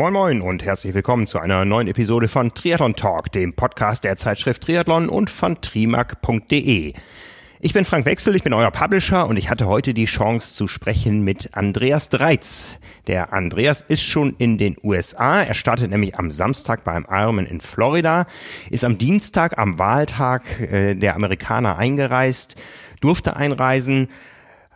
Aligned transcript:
Moin 0.00 0.14
Moin 0.14 0.40
und 0.40 0.64
herzlich 0.64 0.94
willkommen 0.94 1.26
zu 1.26 1.38
einer 1.38 1.66
neuen 1.66 1.86
Episode 1.86 2.26
von 2.26 2.54
Triathlon 2.54 2.96
Talk, 2.96 3.30
dem 3.32 3.52
Podcast 3.52 4.02
der 4.02 4.16
Zeitschrift 4.16 4.62
Triathlon 4.62 5.10
und 5.10 5.28
von 5.28 5.60
trimark.de. 5.60 6.94
Ich 7.60 7.72
bin 7.74 7.84
Frank 7.84 8.06
Wechsel, 8.06 8.34
ich 8.34 8.42
bin 8.42 8.54
euer 8.54 8.70
Publisher 8.70 9.28
und 9.28 9.36
ich 9.36 9.50
hatte 9.50 9.66
heute 9.66 9.92
die 9.92 10.06
Chance 10.06 10.54
zu 10.54 10.68
sprechen 10.68 11.20
mit 11.20 11.50
Andreas 11.52 12.08
Dreiz. 12.08 12.78
Der 13.08 13.34
Andreas 13.34 13.82
ist 13.82 14.02
schon 14.02 14.34
in 14.38 14.56
den 14.56 14.74
USA. 14.82 15.42
Er 15.42 15.52
startet 15.52 15.90
nämlich 15.90 16.18
am 16.18 16.30
Samstag 16.30 16.82
beim 16.82 17.06
Ironman 17.06 17.44
in 17.44 17.60
Florida, 17.60 18.26
ist 18.70 18.86
am 18.86 18.96
Dienstag 18.96 19.58
am 19.58 19.78
Wahltag 19.78 20.44
äh, 20.62 20.94
der 20.94 21.14
Amerikaner 21.14 21.76
eingereist, 21.76 22.56
durfte 23.02 23.36
einreisen, 23.36 24.08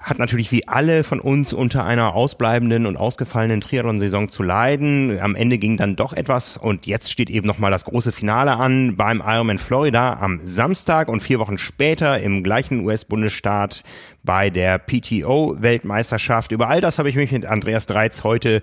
hat 0.04 0.18
natürlich 0.18 0.52
wie 0.52 0.68
alle 0.68 1.02
von 1.02 1.18
uns 1.18 1.54
unter 1.54 1.84
einer 1.84 2.14
ausbleibenden 2.14 2.84
und 2.84 2.98
ausgefallenen 2.98 3.62
Triathlon-Saison 3.62 4.28
zu 4.28 4.42
leiden. 4.42 5.18
Am 5.18 5.34
Ende 5.34 5.56
ging 5.56 5.78
dann 5.78 5.96
doch 5.96 6.12
etwas 6.12 6.58
und 6.58 6.86
jetzt 6.86 7.10
steht 7.10 7.30
eben 7.30 7.46
nochmal 7.46 7.70
das 7.70 7.86
große 7.86 8.12
Finale 8.12 8.52
an 8.56 8.96
beim 8.96 9.22
Ironman 9.24 9.58
Florida 9.58 10.18
am 10.20 10.40
Samstag 10.44 11.08
und 11.08 11.22
vier 11.22 11.38
Wochen 11.38 11.56
später 11.56 12.20
im 12.20 12.44
gleichen 12.44 12.84
US-Bundesstaat 12.84 13.82
bei 14.22 14.50
der 14.50 14.78
PTO-Weltmeisterschaft. 14.78 16.52
Über 16.52 16.68
all 16.68 16.82
das 16.82 16.98
habe 16.98 17.08
ich 17.08 17.16
mich 17.16 17.32
mit 17.32 17.46
Andreas 17.46 17.86
Dreiz 17.86 18.24
heute 18.24 18.60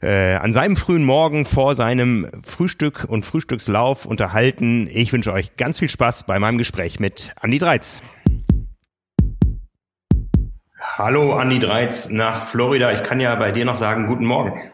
äh, 0.00 0.34
an 0.34 0.52
seinem 0.52 0.76
frühen 0.76 1.04
Morgen 1.04 1.44
vor 1.44 1.74
seinem 1.74 2.28
Frühstück 2.44 3.04
und 3.08 3.26
Frühstückslauf 3.26 4.06
unterhalten. 4.06 4.88
Ich 4.92 5.12
wünsche 5.12 5.32
euch 5.32 5.56
ganz 5.56 5.80
viel 5.80 5.88
Spaß 5.88 6.24
bei 6.26 6.38
meinem 6.38 6.58
Gespräch 6.58 7.00
mit 7.00 7.32
Andi 7.40 7.58
Dreiz. 7.58 8.02
Hallo 10.98 11.34
Andi 11.34 11.60
Dreiz 11.60 12.10
nach 12.10 12.48
Florida. 12.48 12.90
Ich 12.90 13.04
kann 13.04 13.20
ja 13.20 13.36
bei 13.36 13.52
dir 13.52 13.64
noch 13.64 13.76
sagen, 13.76 14.08
guten 14.08 14.24
Morgen. 14.24 14.72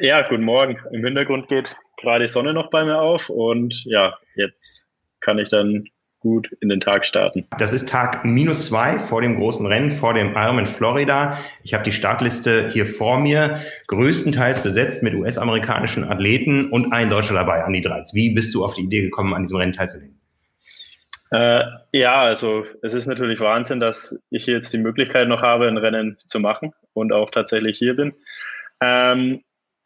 Ja, 0.00 0.26
guten 0.26 0.42
Morgen. 0.42 0.78
Im 0.90 1.04
Hintergrund 1.04 1.48
geht 1.48 1.76
gerade 2.00 2.24
die 2.24 2.32
Sonne 2.32 2.54
noch 2.54 2.70
bei 2.70 2.82
mir 2.82 2.98
auf 2.98 3.28
und 3.28 3.84
ja, 3.84 4.14
jetzt 4.36 4.86
kann 5.20 5.38
ich 5.38 5.50
dann 5.50 5.84
gut 6.18 6.50
in 6.62 6.70
den 6.70 6.80
Tag 6.80 7.04
starten. 7.04 7.46
Das 7.58 7.74
ist 7.74 7.90
Tag 7.90 8.24
minus 8.24 8.64
zwei 8.64 8.98
vor 8.98 9.20
dem 9.20 9.36
großen 9.36 9.66
Rennen, 9.66 9.90
vor 9.90 10.14
dem 10.14 10.34
Ironman 10.34 10.64
Florida. 10.64 11.38
Ich 11.62 11.74
habe 11.74 11.84
die 11.84 11.92
Startliste 11.92 12.70
hier 12.70 12.86
vor 12.86 13.20
mir, 13.20 13.60
größtenteils 13.88 14.62
besetzt 14.62 15.02
mit 15.02 15.12
US-amerikanischen 15.12 16.04
Athleten 16.04 16.70
und 16.70 16.94
ein 16.94 17.10
Deutscher 17.10 17.34
dabei, 17.34 17.62
Andi 17.64 17.82
Dreiz. 17.82 18.14
Wie 18.14 18.34
bist 18.34 18.54
du 18.54 18.64
auf 18.64 18.72
die 18.72 18.84
Idee 18.84 19.02
gekommen, 19.02 19.34
an 19.34 19.42
diesem 19.42 19.58
Rennen 19.58 19.74
teilzunehmen? 19.74 20.18
Äh, 21.30 21.64
ja, 21.92 22.22
also 22.22 22.64
es 22.82 22.94
ist 22.94 23.06
natürlich 23.06 23.40
Wahnsinn, 23.40 23.80
dass 23.80 24.20
ich 24.30 24.46
jetzt 24.46 24.72
die 24.72 24.78
Möglichkeit 24.78 25.28
noch 25.28 25.42
habe, 25.42 25.66
ein 25.66 25.78
Rennen 25.78 26.18
zu 26.26 26.38
machen 26.38 26.72
und 26.92 27.12
auch 27.12 27.30
tatsächlich 27.30 27.78
hier 27.78 27.96
bin. 27.96 28.14
Ähm, 28.80 29.42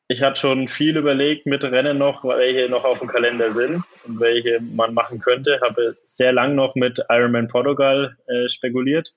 ich 0.08 0.22
hatte 0.22 0.40
schon 0.40 0.68
viel 0.68 0.96
überlegt 0.96 1.46
mit 1.46 1.62
Rennen 1.64 1.98
noch, 1.98 2.24
welche 2.24 2.70
noch 2.70 2.84
auf 2.84 3.00
dem 3.00 3.08
Kalender 3.08 3.50
sind 3.50 3.84
und 4.06 4.20
welche 4.20 4.58
man 4.60 4.94
machen 4.94 5.20
könnte. 5.20 5.60
Habe 5.60 5.96
sehr 6.06 6.32
lang 6.32 6.54
noch 6.54 6.74
mit 6.74 6.98
Ironman 7.10 7.48
Portugal 7.48 8.16
äh, 8.26 8.48
spekuliert, 8.48 9.12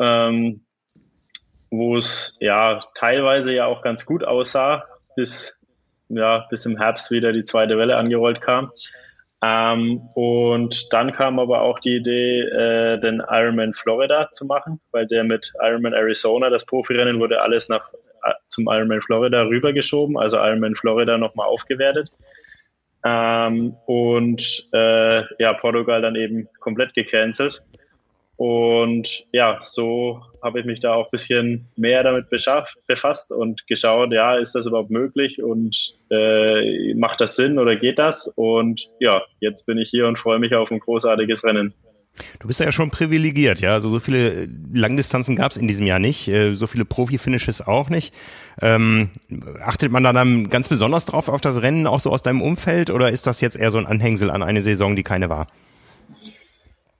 ähm, 0.00 0.64
wo 1.70 1.96
es 1.96 2.36
ja 2.38 2.80
teilweise 2.94 3.52
ja 3.52 3.66
auch 3.66 3.82
ganz 3.82 4.06
gut 4.06 4.22
aussah, 4.22 4.84
bis 5.16 5.58
ja 6.08 6.46
bis 6.48 6.64
im 6.64 6.78
Herbst 6.78 7.10
wieder 7.10 7.32
die 7.32 7.44
zweite 7.44 7.76
Welle 7.76 7.96
angerollt 7.96 8.40
kam. 8.40 8.70
Ähm, 9.40 10.00
und 10.14 10.92
dann 10.92 11.12
kam 11.12 11.38
aber 11.38 11.62
auch 11.62 11.78
die 11.78 11.96
Idee, 11.96 12.40
äh, 12.40 12.98
den 12.98 13.22
Ironman 13.28 13.72
Florida 13.72 14.28
zu 14.32 14.46
machen, 14.46 14.80
weil 14.90 15.06
der 15.06 15.22
mit 15.22 15.52
Ironman 15.60 15.92
Arizona, 15.92 16.50
das 16.50 16.66
Profirennen, 16.66 17.20
wurde 17.20 17.40
alles 17.40 17.68
nach 17.68 17.92
äh, 18.24 18.32
zum 18.48 18.66
Ironman 18.66 19.00
Florida 19.00 19.42
rübergeschoben, 19.42 20.18
also 20.18 20.38
Ironman 20.38 20.74
Florida 20.74 21.16
nochmal 21.18 21.46
aufgewertet. 21.46 22.10
Ähm, 23.04 23.76
und 23.86 24.68
äh, 24.72 25.22
ja, 25.40 25.52
Portugal 25.54 26.02
dann 26.02 26.16
eben 26.16 26.48
komplett 26.58 26.94
gecancelt. 26.94 27.62
Und 28.38 29.24
ja, 29.32 29.58
so 29.64 30.22
habe 30.44 30.60
ich 30.60 30.64
mich 30.64 30.78
da 30.78 30.94
auch 30.94 31.06
ein 31.06 31.10
bisschen 31.10 31.66
mehr 31.74 32.04
damit 32.04 32.26
befasst 32.30 33.32
und 33.32 33.66
geschaut, 33.66 34.12
ja, 34.12 34.36
ist 34.36 34.54
das 34.54 34.64
überhaupt 34.64 34.92
möglich 34.92 35.42
und 35.42 35.92
äh, 36.12 36.94
macht 36.94 37.20
das 37.20 37.34
Sinn 37.34 37.58
oder 37.58 37.74
geht 37.74 37.98
das? 37.98 38.28
Und 38.36 38.88
ja, 39.00 39.22
jetzt 39.40 39.66
bin 39.66 39.76
ich 39.76 39.90
hier 39.90 40.06
und 40.06 40.20
freue 40.20 40.38
mich 40.38 40.54
auf 40.54 40.70
ein 40.70 40.78
großartiges 40.78 41.42
Rennen. 41.42 41.74
Du 42.38 42.46
bist 42.46 42.60
ja 42.60 42.70
schon 42.70 42.90
privilegiert, 42.90 43.60
ja. 43.60 43.72
Also 43.72 43.88
so 43.88 43.98
viele 43.98 44.48
Langdistanzen 44.72 45.34
gab 45.34 45.50
es 45.50 45.56
in 45.56 45.66
diesem 45.66 45.86
Jahr 45.86 45.98
nicht, 45.98 46.28
äh, 46.28 46.54
so 46.54 46.68
viele 46.68 46.84
Profi-Finishes 46.84 47.66
auch 47.66 47.90
nicht. 47.90 48.14
Ähm, 48.62 49.10
achtet 49.60 49.90
man 49.90 50.04
da 50.04 50.12
dann 50.12 50.48
ganz 50.48 50.68
besonders 50.68 51.06
drauf 51.06 51.28
auf 51.28 51.40
das 51.40 51.60
Rennen, 51.60 51.88
auch 51.88 51.98
so 51.98 52.10
aus 52.10 52.22
deinem 52.22 52.42
Umfeld, 52.42 52.90
oder 52.90 53.10
ist 53.10 53.26
das 53.26 53.40
jetzt 53.40 53.56
eher 53.56 53.72
so 53.72 53.78
ein 53.78 53.86
Anhängsel 53.86 54.30
an 54.30 54.44
eine 54.44 54.62
Saison, 54.62 54.94
die 54.94 55.02
keine 55.02 55.28
war? 55.28 55.48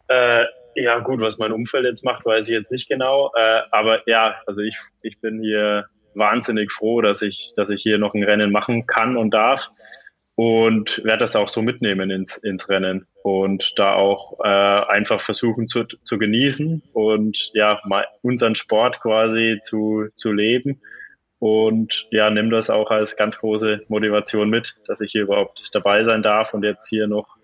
Äh, 0.09 0.45
ja, 0.83 0.99
gut, 1.01 1.21
was 1.21 1.39
mein 1.39 1.53
Umfeld 1.53 1.85
jetzt 1.85 2.05
macht, 2.05 2.25
weiß 2.25 2.49
ich 2.49 2.55
jetzt 2.55 2.73
nicht 2.73 2.89
genau. 2.89 3.33
Äh, 3.35 3.63
aber 3.71 4.09
ja, 4.09 4.37
also 4.47 4.61
ich, 4.61 4.79
ich 5.03 5.21
bin 5.21 5.41
hier 5.43 5.87
wahnsinnig 6.15 6.73
froh, 6.73 7.01
dass 7.01 7.23
ich, 7.23 7.53
dass 7.57 7.71
ich 7.71 7.83
hier 7.83 7.99
noch 7.99 8.15
ein 8.15 8.23
Rennen 8.23 8.51
machen 8.51 8.87
kann 8.87 9.17
und 9.17 9.33
darf 9.35 9.69
und 10.35 11.03
werde 11.05 11.19
das 11.19 11.37
auch 11.37 11.49
so 11.49 11.63
mitnehmen 11.63 12.11
ins, 12.11 12.37
ins 12.37 12.69
Rennen 12.69 13.07
und 13.23 13.79
da 13.79 13.95
auch 13.95 14.39
äh, 14.41 14.47
einfach 14.47 15.21
versuchen 15.21 15.69
zu, 15.69 15.85
zu 15.85 16.19
genießen 16.19 16.83
und 16.93 17.51
ja, 17.55 17.81
mal 17.85 18.07
unseren 18.23 18.55
Sport 18.55 19.01
quasi 19.01 19.59
zu, 19.63 20.07
zu 20.15 20.33
leben 20.33 20.81
und 21.41 22.07
ja, 22.11 22.31
nimm 22.31 22.51
das 22.51 22.71
auch 22.71 22.91
als 22.91 23.17
ganz 23.17 23.39
große 23.39 23.83
Motivation 23.89 24.51
mit, 24.51 24.77
dass 24.87 25.01
ich 25.01 25.13
hier 25.13 25.23
überhaupt 25.23 25.69
dabei 25.73 26.05
sein 26.05 26.23
darf 26.23 26.55
und 26.55 26.65
jetzt 26.65 26.89
hier 26.89 27.07
noch 27.07 27.37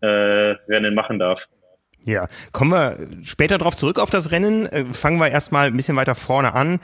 äh, 0.00 0.56
Rennen 0.68 0.94
machen 0.94 1.18
darf. 1.18 1.48
Ja, 2.04 2.28
kommen 2.50 2.70
wir 2.72 2.96
später 3.22 3.58
darauf 3.58 3.76
zurück 3.76 3.98
auf 3.98 4.10
das 4.10 4.30
Rennen. 4.30 4.66
Äh, 4.66 4.92
fangen 4.92 5.18
wir 5.18 5.30
erstmal 5.30 5.68
ein 5.68 5.76
bisschen 5.76 5.96
weiter 5.96 6.14
vorne 6.14 6.54
an. 6.54 6.80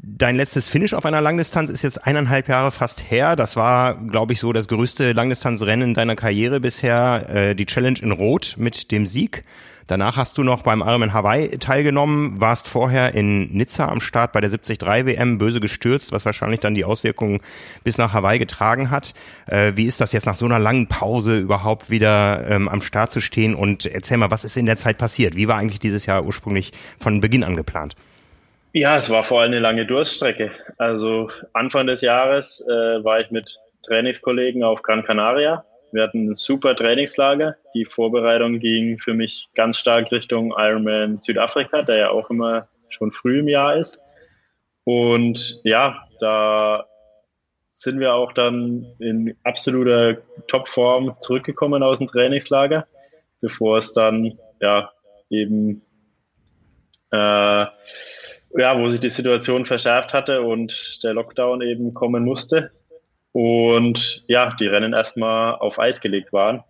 Dein 0.00 0.36
letztes 0.36 0.68
Finish 0.68 0.94
auf 0.94 1.04
einer 1.06 1.20
Langdistanz 1.20 1.70
ist 1.70 1.82
jetzt 1.82 2.06
eineinhalb 2.06 2.48
Jahre 2.48 2.70
fast 2.70 3.10
her. 3.10 3.34
Das 3.34 3.56
war, 3.56 3.96
glaube 3.96 4.32
ich, 4.32 4.38
so 4.38 4.52
das 4.52 4.68
größte 4.68 5.10
Langdistanzrennen 5.10 5.92
deiner 5.92 6.14
Karriere 6.14 6.60
bisher, 6.60 7.26
äh, 7.28 7.54
die 7.56 7.66
Challenge 7.66 7.98
in 8.00 8.12
Rot 8.12 8.54
mit 8.58 8.92
dem 8.92 9.08
Sieg. 9.08 9.42
Danach 9.88 10.16
hast 10.16 10.38
du 10.38 10.44
noch 10.44 10.62
beim 10.62 10.82
Ironman 10.82 11.14
Hawaii 11.14 11.58
teilgenommen, 11.58 12.40
warst 12.40 12.68
vorher 12.68 13.14
in 13.14 13.50
Nizza 13.52 13.88
am 13.88 14.00
Start 14.00 14.30
bei 14.30 14.40
der 14.40 14.50
73 14.50 14.82
WM, 14.82 15.38
böse 15.38 15.58
gestürzt, 15.58 16.12
was 16.12 16.24
wahrscheinlich 16.24 16.60
dann 16.60 16.76
die 16.76 16.84
Auswirkungen 16.84 17.40
bis 17.82 17.98
nach 17.98 18.12
Hawaii 18.12 18.38
getragen 18.38 18.90
hat. 18.90 19.14
Äh, 19.46 19.72
wie 19.74 19.86
ist 19.86 20.00
das 20.00 20.12
jetzt 20.12 20.26
nach 20.26 20.36
so 20.36 20.44
einer 20.44 20.60
langen 20.60 20.86
Pause 20.86 21.40
überhaupt 21.40 21.90
wieder 21.90 22.48
ähm, 22.48 22.68
am 22.68 22.82
Start 22.82 23.10
zu 23.10 23.20
stehen? 23.20 23.56
Und 23.56 23.84
erzähl 23.86 24.18
mal, 24.18 24.30
was 24.30 24.44
ist 24.44 24.56
in 24.56 24.66
der 24.66 24.76
Zeit 24.76 24.96
passiert? 24.96 25.34
Wie 25.34 25.48
war 25.48 25.56
eigentlich 25.56 25.80
dieses 25.80 26.06
Jahr 26.06 26.24
ursprünglich 26.24 26.72
von 27.00 27.20
Beginn 27.20 27.42
an 27.42 27.56
geplant? 27.56 27.96
Ja, 28.78 28.96
es 28.96 29.10
war 29.10 29.22
vor 29.22 29.40
allem 29.40 29.52
eine 29.52 29.60
lange 29.60 29.86
Durststrecke. 29.86 30.52
Also 30.76 31.30
Anfang 31.52 31.86
des 31.86 32.00
Jahres 32.00 32.60
äh, 32.68 33.04
war 33.04 33.20
ich 33.20 33.30
mit 33.30 33.58
Trainingskollegen 33.82 34.62
auf 34.62 34.82
Gran 34.82 35.04
Canaria 35.04 35.64
wir 35.92 36.02
hatten 36.02 36.30
ein 36.30 36.34
super 36.34 36.74
Trainingslager. 36.74 37.56
Die 37.74 37.84
Vorbereitung 37.84 38.58
ging 38.58 38.98
für 38.98 39.14
mich 39.14 39.48
ganz 39.54 39.78
stark 39.78 40.12
Richtung 40.12 40.54
Ironman 40.56 41.18
Südafrika, 41.18 41.82
der 41.82 41.96
ja 41.96 42.10
auch 42.10 42.28
immer 42.30 42.68
schon 42.90 43.10
früh 43.10 43.40
im 43.40 43.48
Jahr 43.48 43.76
ist. 43.76 44.02
Und 44.84 45.60
ja, 45.64 46.02
da 46.20 46.86
sind 47.70 48.00
wir 48.00 48.14
auch 48.14 48.32
dann 48.32 48.86
in 48.98 49.36
absoluter 49.44 50.16
Topform 50.48 51.14
zurückgekommen 51.20 51.82
aus 51.82 51.98
dem 51.98 52.08
Trainingslager, 52.08 52.86
bevor 53.40 53.78
es 53.78 53.92
dann 53.92 54.38
ja 54.60 54.90
eben 55.30 55.82
äh, 57.12 57.66
ja, 58.56 58.78
wo 58.78 58.88
sich 58.88 59.00
die 59.00 59.08
Situation 59.08 59.66
verschärft 59.66 60.14
hatte 60.14 60.42
und 60.42 61.02
der 61.02 61.14
Lockdown 61.14 61.62
eben 61.62 61.94
kommen 61.94 62.24
musste 62.24 62.70
und 63.32 64.24
ja, 64.26 64.54
die 64.58 64.66
Rennen 64.66 64.92
erstmal 64.92 65.54
auf 65.56 65.78
Eis 65.78 66.00
gelegt 66.00 66.32
waren. 66.32 66.62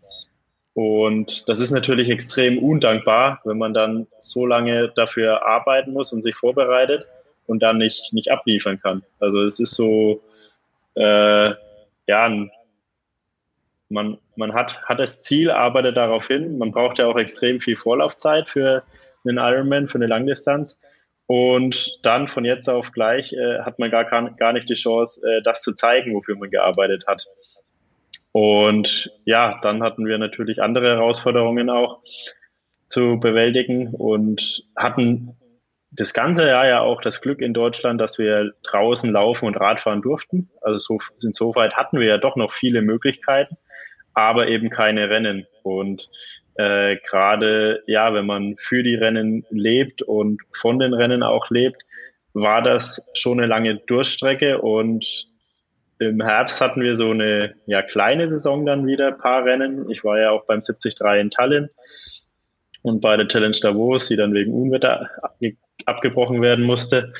Und 0.74 1.48
das 1.48 1.58
ist 1.58 1.70
natürlich 1.70 2.08
extrem 2.08 2.58
undankbar, 2.58 3.40
wenn 3.44 3.58
man 3.58 3.74
dann 3.74 4.06
so 4.20 4.46
lange 4.46 4.92
dafür 4.94 5.44
arbeiten 5.44 5.92
muss 5.92 6.12
und 6.12 6.22
sich 6.22 6.36
vorbereitet 6.36 7.06
und 7.46 7.62
dann 7.62 7.78
nicht, 7.78 8.12
nicht 8.12 8.30
abliefern 8.30 8.78
kann. 8.78 9.02
Also 9.18 9.42
es 9.42 9.58
ist 9.58 9.74
so, 9.74 10.22
äh, 10.94 11.50
ja, 12.06 12.48
man, 13.88 14.18
man 14.36 14.54
hat, 14.54 14.82
hat 14.82 15.00
das 15.00 15.22
Ziel, 15.22 15.50
arbeitet 15.50 15.96
darauf 15.96 16.26
hin. 16.26 16.58
Man 16.58 16.70
braucht 16.70 16.98
ja 16.98 17.06
auch 17.06 17.16
extrem 17.16 17.60
viel 17.60 17.76
Vorlaufzeit 17.76 18.48
für 18.48 18.82
einen 19.26 19.38
Ironman, 19.38 19.88
für 19.88 19.98
eine 19.98 20.06
Langdistanz. 20.06 20.78
Und 21.28 22.04
dann 22.06 22.26
von 22.26 22.46
jetzt 22.46 22.70
auf 22.70 22.90
gleich 22.90 23.34
äh, 23.34 23.58
hat 23.60 23.78
man 23.78 23.90
gar, 23.90 24.06
gar 24.06 24.52
nicht 24.54 24.68
die 24.70 24.74
Chance, 24.74 25.20
äh, 25.28 25.42
das 25.42 25.60
zu 25.60 25.74
zeigen, 25.74 26.14
wofür 26.14 26.36
man 26.36 26.50
gearbeitet 26.50 27.04
hat. 27.06 27.22
Und 28.32 29.12
ja, 29.26 29.58
dann 29.60 29.82
hatten 29.82 30.06
wir 30.06 30.16
natürlich 30.16 30.62
andere 30.62 30.96
Herausforderungen 30.96 31.68
auch 31.68 32.00
zu 32.88 33.20
bewältigen 33.20 33.88
und 33.88 34.64
hatten 34.74 35.36
das 35.90 36.14
ganze 36.14 36.46
Jahr 36.46 36.66
ja 36.66 36.80
auch 36.80 37.02
das 37.02 37.20
Glück 37.20 37.42
in 37.42 37.52
Deutschland, 37.52 38.00
dass 38.00 38.18
wir 38.18 38.52
draußen 38.62 39.12
laufen 39.12 39.46
und 39.46 39.56
Radfahren 39.56 40.00
durften. 40.00 40.48
Also 40.62 40.78
so, 40.78 40.98
insoweit 41.22 41.74
hatten 41.74 42.00
wir 42.00 42.06
ja 42.06 42.16
doch 42.16 42.36
noch 42.36 42.52
viele 42.52 42.80
Möglichkeiten, 42.80 43.58
aber 44.14 44.48
eben 44.48 44.70
keine 44.70 45.10
Rennen. 45.10 45.46
Und 45.62 46.08
äh, 46.58 46.96
gerade 46.96 47.82
ja, 47.86 48.12
wenn 48.12 48.26
man 48.26 48.56
für 48.58 48.82
die 48.82 48.96
Rennen 48.96 49.46
lebt 49.50 50.02
und 50.02 50.40
von 50.52 50.78
den 50.78 50.92
Rennen 50.92 51.22
auch 51.22 51.48
lebt, 51.50 51.82
war 52.34 52.62
das 52.62 53.08
schon 53.14 53.38
eine 53.38 53.46
lange 53.46 53.76
Durchstrecke 53.76 54.60
und 54.60 55.28
im 56.00 56.20
Herbst 56.20 56.60
hatten 56.60 56.82
wir 56.82 56.96
so 56.96 57.10
eine 57.10 57.54
ja, 57.66 57.82
kleine 57.82 58.28
Saison 58.28 58.66
dann 58.66 58.86
wieder, 58.86 59.12
paar 59.12 59.44
Rennen. 59.44 59.90
Ich 59.90 60.04
war 60.04 60.18
ja 60.18 60.30
auch 60.30 60.46
beim 60.46 60.60
73 60.60 60.94
in 61.20 61.30
Tallinn 61.30 61.70
und 62.82 63.00
bei 63.00 63.16
der 63.16 63.28
Challenge 63.28 63.56
Davos, 63.60 64.08
die 64.08 64.16
dann 64.16 64.34
wegen 64.34 64.52
Unwetter 64.52 65.08
abgebrochen 65.86 66.42
werden 66.42 66.64
musste. 66.64 67.12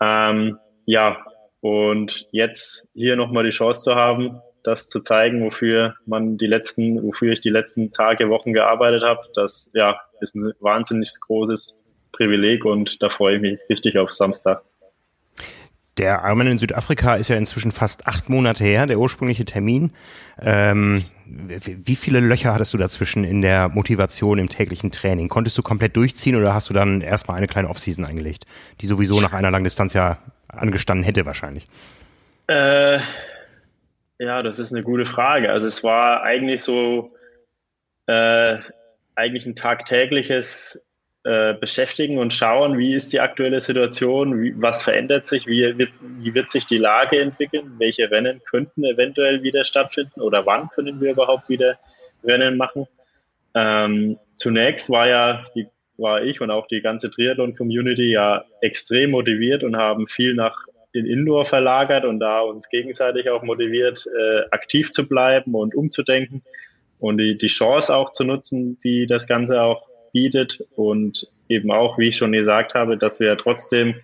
Ähm, 0.00 0.58
ja, 0.86 1.24
und 1.60 2.26
jetzt 2.30 2.90
hier 2.94 3.16
nochmal 3.16 3.44
die 3.44 3.50
Chance 3.50 3.84
zu 3.84 3.94
haben, 3.94 4.40
das 4.62 4.88
zu 4.88 5.00
zeigen, 5.00 5.44
wofür 5.44 5.94
man 6.06 6.38
die 6.38 6.46
letzten, 6.46 7.02
wofür 7.02 7.32
ich 7.32 7.40
die 7.40 7.50
letzten 7.50 7.92
Tage, 7.92 8.28
Wochen 8.30 8.52
gearbeitet 8.52 9.02
habe, 9.02 9.20
das 9.34 9.70
ja 9.74 10.00
ist 10.20 10.34
ein 10.34 10.52
wahnsinnig 10.60 11.10
großes 11.20 11.78
Privileg 12.12 12.64
und 12.64 13.02
da 13.02 13.08
freue 13.08 13.36
ich 13.36 13.42
mich 13.42 13.58
richtig 13.68 13.98
auf 13.98 14.12
Samstag. 14.12 14.62
Der 15.98 16.22
Ironman 16.24 16.46
in 16.46 16.58
Südafrika 16.58 17.16
ist 17.16 17.28
ja 17.28 17.36
inzwischen 17.36 17.70
fast 17.70 18.06
acht 18.06 18.30
Monate 18.30 18.64
her, 18.64 18.86
der 18.86 18.98
ursprüngliche 18.98 19.44
Termin. 19.44 19.92
Ähm, 20.40 21.04
wie 21.26 21.96
viele 21.96 22.20
Löcher 22.20 22.54
hattest 22.54 22.72
du 22.72 22.78
dazwischen 22.78 23.24
in 23.24 23.42
der 23.42 23.68
Motivation 23.68 24.38
im 24.38 24.48
täglichen 24.48 24.90
Training? 24.90 25.28
Konntest 25.28 25.58
du 25.58 25.62
komplett 25.62 25.96
durchziehen 25.96 26.36
oder 26.36 26.54
hast 26.54 26.70
du 26.70 26.74
dann 26.74 27.02
erstmal 27.02 27.36
eine 27.36 27.46
kleine 27.46 27.68
Offseason 27.68 28.06
eingelegt, 28.06 28.46
die 28.80 28.86
sowieso 28.86 29.20
nach 29.20 29.34
einer 29.34 29.50
Langdistanz 29.50 29.92
ja 29.92 30.18
angestanden 30.48 31.04
hätte 31.04 31.26
wahrscheinlich? 31.26 31.68
Äh, 32.46 33.00
ja, 34.22 34.42
das 34.42 34.60
ist 34.60 34.72
eine 34.72 34.84
gute 34.84 35.04
Frage. 35.04 35.50
Also 35.50 35.66
es 35.66 35.82
war 35.82 36.22
eigentlich 36.22 36.62
so 36.62 37.12
äh, 38.06 38.58
eigentlich 39.16 39.46
ein 39.46 39.56
tagtägliches 39.56 40.86
äh, 41.24 41.54
beschäftigen 41.54 42.18
und 42.18 42.32
schauen, 42.32 42.78
wie 42.78 42.94
ist 42.94 43.12
die 43.12 43.20
aktuelle 43.20 43.60
Situation, 43.60 44.40
wie, 44.40 44.54
was 44.62 44.84
verändert 44.84 45.26
sich, 45.26 45.46
wie 45.48 45.76
wird, 45.76 45.90
wie 46.20 46.34
wird 46.34 46.50
sich 46.50 46.66
die 46.66 46.78
Lage 46.78 47.20
entwickeln, 47.20 47.74
welche 47.78 48.10
Rennen 48.10 48.40
könnten 48.48 48.84
eventuell 48.84 49.42
wieder 49.42 49.64
stattfinden 49.64 50.20
oder 50.20 50.46
wann 50.46 50.68
können 50.68 51.00
wir 51.00 51.10
überhaupt 51.12 51.48
wieder 51.48 51.78
Rennen 52.22 52.56
machen. 52.56 52.86
Ähm, 53.54 54.18
zunächst 54.36 54.88
war 54.88 55.08
ja 55.08 55.44
die, 55.56 55.66
war 55.96 56.22
ich 56.22 56.40
und 56.40 56.52
auch 56.52 56.68
die 56.68 56.80
ganze 56.80 57.10
Triathlon-Community 57.10 58.12
ja 58.12 58.44
extrem 58.60 59.10
motiviert 59.10 59.64
und 59.64 59.76
haben 59.76 60.06
viel 60.06 60.34
nach 60.34 60.56
in 60.92 61.06
Indoor 61.06 61.44
verlagert 61.44 62.04
und 62.04 62.20
da 62.20 62.40
uns 62.40 62.68
gegenseitig 62.68 63.30
auch 63.30 63.42
motiviert, 63.42 64.06
äh, 64.06 64.42
aktiv 64.50 64.90
zu 64.90 65.08
bleiben 65.08 65.54
und 65.54 65.74
umzudenken 65.74 66.42
und 66.98 67.18
die, 67.18 67.36
die 67.36 67.48
Chance 67.48 67.94
auch 67.94 68.12
zu 68.12 68.24
nutzen, 68.24 68.78
die 68.84 69.06
das 69.06 69.26
Ganze 69.26 69.62
auch 69.62 69.88
bietet 70.12 70.64
und 70.76 71.26
eben 71.48 71.70
auch, 71.70 71.98
wie 71.98 72.08
ich 72.08 72.16
schon 72.16 72.32
gesagt 72.32 72.74
habe, 72.74 72.96
dass 72.96 73.20
wir 73.20 73.36
trotzdem 73.36 73.94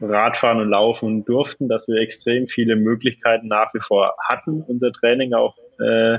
Radfahren 0.00 0.60
und 0.60 0.70
Laufen 0.70 1.24
durften, 1.24 1.68
dass 1.68 1.88
wir 1.88 1.96
extrem 1.96 2.46
viele 2.46 2.76
Möglichkeiten 2.76 3.48
nach 3.48 3.74
wie 3.74 3.80
vor 3.80 4.14
hatten, 4.28 4.62
unser 4.62 4.92
Training 4.92 5.34
auch 5.34 5.56
äh, 5.80 6.18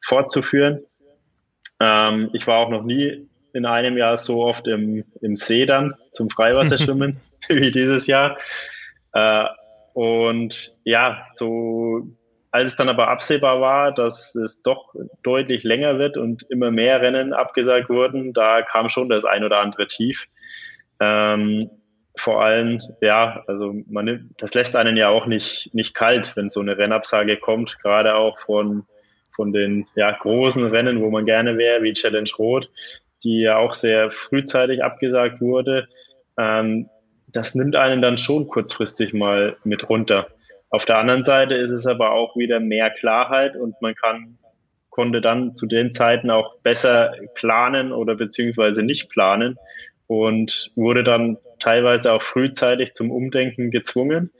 fortzuführen. 0.00 0.82
Ähm, 1.80 2.30
ich 2.32 2.46
war 2.46 2.58
auch 2.58 2.70
noch 2.70 2.84
nie 2.84 3.28
in 3.52 3.66
einem 3.66 3.96
Jahr 3.96 4.16
so 4.16 4.44
oft 4.44 4.68
im, 4.68 5.04
im 5.20 5.34
See 5.34 5.66
dann 5.66 5.94
zum 6.12 6.30
Freiwasserschwimmen 6.30 7.20
wie 7.48 7.72
dieses 7.72 8.06
Jahr. 8.06 8.38
Äh, 9.16 9.46
und 9.94 10.74
ja, 10.84 11.24
so 11.34 12.06
als 12.50 12.70
es 12.70 12.76
dann 12.76 12.88
aber 12.88 13.08
absehbar 13.08 13.60
war, 13.60 13.92
dass 13.92 14.34
es 14.34 14.62
doch 14.62 14.94
deutlich 15.22 15.62
länger 15.64 15.98
wird 15.98 16.16
und 16.16 16.44
immer 16.50 16.70
mehr 16.70 17.00
Rennen 17.02 17.32
abgesagt 17.32 17.88
wurden, 17.88 18.32
da 18.32 18.62
kam 18.62 18.88
schon 18.88 19.08
das 19.08 19.24
ein 19.24 19.44
oder 19.44 19.60
andere 19.60 19.86
Tief. 19.86 20.26
Ähm, 21.00 21.70
vor 22.16 22.42
allem, 22.42 22.80
ja, 23.02 23.42
also 23.46 23.74
man, 23.88 24.30
das 24.38 24.54
lässt 24.54 24.74
einen 24.74 24.96
ja 24.96 25.08
auch 25.08 25.26
nicht, 25.26 25.70
nicht 25.74 25.94
kalt, 25.94 26.32
wenn 26.34 26.48
so 26.48 26.60
eine 26.60 26.78
Rennabsage 26.78 27.36
kommt, 27.36 27.78
gerade 27.80 28.14
auch 28.14 28.38
von, 28.40 28.86
von 29.34 29.52
den 29.52 29.86
ja, 29.94 30.12
großen 30.12 30.64
Rennen, 30.66 31.02
wo 31.02 31.10
man 31.10 31.26
gerne 31.26 31.58
wäre, 31.58 31.82
wie 31.82 31.92
Challenge 31.92 32.30
Rot, 32.38 32.70
die 33.22 33.40
ja 33.40 33.58
auch 33.58 33.74
sehr 33.74 34.10
frühzeitig 34.10 34.82
abgesagt 34.82 35.42
wurde. 35.42 35.88
Ähm, 36.38 36.88
das 37.28 37.54
nimmt 37.54 37.76
einen 37.76 38.02
dann 38.02 38.18
schon 38.18 38.48
kurzfristig 38.48 39.12
mal 39.12 39.56
mit 39.64 39.88
runter. 39.88 40.28
Auf 40.70 40.84
der 40.84 40.98
anderen 40.98 41.24
Seite 41.24 41.54
ist 41.54 41.70
es 41.70 41.86
aber 41.86 42.12
auch 42.12 42.36
wieder 42.36 42.60
mehr 42.60 42.90
Klarheit 42.90 43.56
und 43.56 43.80
man 43.80 43.94
kann, 43.94 44.38
konnte 44.90 45.20
dann 45.20 45.54
zu 45.54 45.66
den 45.66 45.92
Zeiten 45.92 46.30
auch 46.30 46.58
besser 46.58 47.14
planen 47.34 47.92
oder 47.92 48.14
beziehungsweise 48.14 48.82
nicht 48.82 49.08
planen 49.08 49.58
und 50.06 50.70
wurde 50.74 51.04
dann 51.04 51.38
teilweise 51.58 52.12
auch 52.12 52.22
frühzeitig 52.22 52.94
zum 52.94 53.10
Umdenken 53.10 53.70
gezwungen. 53.70 54.30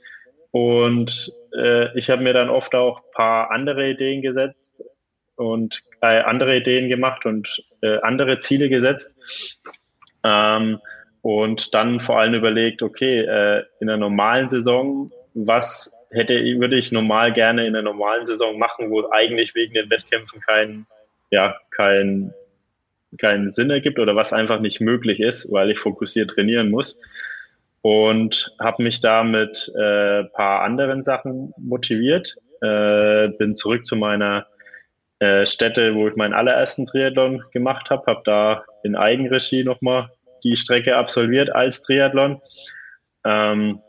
Und 0.51 1.33
äh, 1.55 1.97
ich 1.97 2.09
habe 2.09 2.23
mir 2.23 2.33
dann 2.33 2.49
oft 2.49 2.75
auch 2.75 3.01
paar 3.11 3.51
andere 3.51 3.89
Ideen 3.89 4.21
gesetzt 4.21 4.83
und 5.35 5.81
äh, 6.01 6.21
andere 6.21 6.57
Ideen 6.57 6.89
gemacht 6.89 7.25
und 7.25 7.63
äh, 7.81 7.99
andere 8.01 8.39
Ziele 8.39 8.69
gesetzt. 8.69 9.17
Ähm, 10.23 10.79
und 11.27 11.75
dann 11.75 11.99
vor 11.99 12.19
allem 12.21 12.35
überlegt, 12.35 12.81
okay, 12.81 13.19
äh, 13.19 13.61
in 13.81 13.87
der 13.87 13.97
normalen 13.97 14.47
Saison, 14.47 15.11
was 15.33 15.93
hätte, 16.09 16.35
würde 16.35 16.77
ich 16.77 16.93
normal 16.93 17.33
gerne 17.33 17.67
in 17.67 17.73
der 17.73 17.81
normalen 17.81 18.25
Saison 18.25 18.57
machen, 18.57 18.89
wo 18.89 19.09
eigentlich 19.11 19.53
wegen 19.53 19.73
den 19.73 19.89
Wettkämpfen 19.89 20.39
kein, 20.39 20.85
ja, 21.29 21.57
kein, 21.71 22.33
keinen 23.17 23.51
Sinn 23.51 23.69
ergibt 23.69 23.99
oder 23.99 24.15
was 24.15 24.31
einfach 24.31 24.61
nicht 24.61 24.79
möglich 24.79 25.19
ist, 25.19 25.51
weil 25.51 25.69
ich 25.69 25.79
fokussiert 25.79 26.29
trainieren 26.29 26.71
muss. 26.71 26.97
Und 27.81 28.55
habe 28.61 28.83
mich 28.83 29.01
da 29.01 29.25
mit 29.25 29.69
äh, 29.77 30.23
paar 30.23 30.61
anderen 30.61 31.01
Sachen 31.01 31.53
motiviert. 31.57 32.37
Äh, 32.61 33.27
bin 33.37 33.57
zurück 33.57 33.85
zu 33.85 33.97
meiner 33.97 34.47
äh, 35.19 35.45
Stätte, 35.45 35.93
wo 35.93 36.07
ich 36.07 36.15
meinen 36.15 36.33
allerersten 36.33 36.85
Triathlon 36.85 37.43
gemacht 37.51 37.89
habe. 37.89 38.05
Habe 38.07 38.21
da 38.23 38.63
in 38.83 38.95
Eigenregie 38.95 39.65
nochmal 39.65 40.09
die 40.47 40.57
Strecke 40.57 40.95
absolviert 40.95 41.53
als 41.53 41.81
Triathlon. 41.81 42.41
Ähm, 43.23 43.81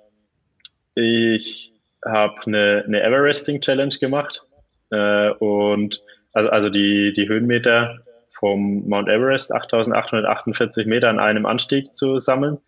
ich 0.94 1.72
habe 2.04 2.34
eine, 2.46 2.84
eine 2.86 3.02
Everesting 3.02 3.60
Challenge 3.60 3.94
gemacht 4.00 4.42
äh, 4.90 5.30
und 5.30 6.02
also, 6.32 6.50
also 6.50 6.70
die, 6.70 7.12
die 7.12 7.28
Höhenmeter 7.28 7.98
vom 8.38 8.88
Mount 8.88 9.08
Everest, 9.08 9.52
8848 9.52 10.86
Meter 10.86 11.08
an 11.08 11.18
einem 11.18 11.46
Anstieg 11.46 11.94
zu 11.94 12.18
sammeln. 12.18 12.58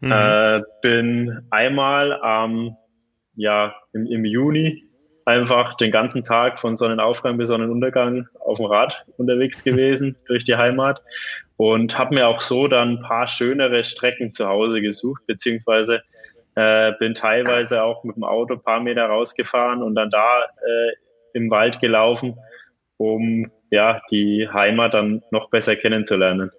Mhm. 0.00 0.12
Äh, 0.12 0.60
bin 0.80 1.46
einmal 1.50 2.14
am, 2.22 2.76
ja, 3.34 3.74
im, 3.92 4.06
im 4.06 4.24
Juni 4.24 4.84
einfach 5.24 5.76
den 5.76 5.90
ganzen 5.90 6.24
Tag 6.24 6.58
von 6.58 6.76
Sonnenaufgang 6.76 7.36
bis 7.36 7.48
Sonnenuntergang 7.48 8.26
auf 8.40 8.56
dem 8.56 8.66
Rad 8.66 9.04
unterwegs 9.16 9.62
gewesen 9.62 10.16
durch 10.26 10.44
die 10.44 10.56
Heimat 10.56 11.00
und 11.56 11.98
habe 11.98 12.14
mir 12.14 12.26
auch 12.28 12.40
so 12.40 12.68
dann 12.68 12.90
ein 12.90 13.02
paar 13.02 13.26
schönere 13.26 13.84
Strecken 13.84 14.32
zu 14.32 14.46
Hause 14.46 14.80
gesucht, 14.80 15.22
beziehungsweise 15.26 16.02
äh, 16.54 16.92
bin 16.98 17.14
teilweise 17.14 17.82
auch 17.82 18.04
mit 18.04 18.16
dem 18.16 18.24
Auto 18.24 18.54
ein 18.54 18.62
paar 18.62 18.80
Meter 18.80 19.06
rausgefahren 19.06 19.82
und 19.82 19.94
dann 19.94 20.10
da 20.10 20.42
äh, 20.44 20.92
im 21.34 21.50
Wald 21.50 21.80
gelaufen, 21.80 22.36
um 22.96 23.50
ja 23.70 24.02
die 24.10 24.48
Heimat 24.52 24.94
dann 24.94 25.22
noch 25.30 25.50
besser 25.50 25.76
kennenzulernen. 25.76 26.50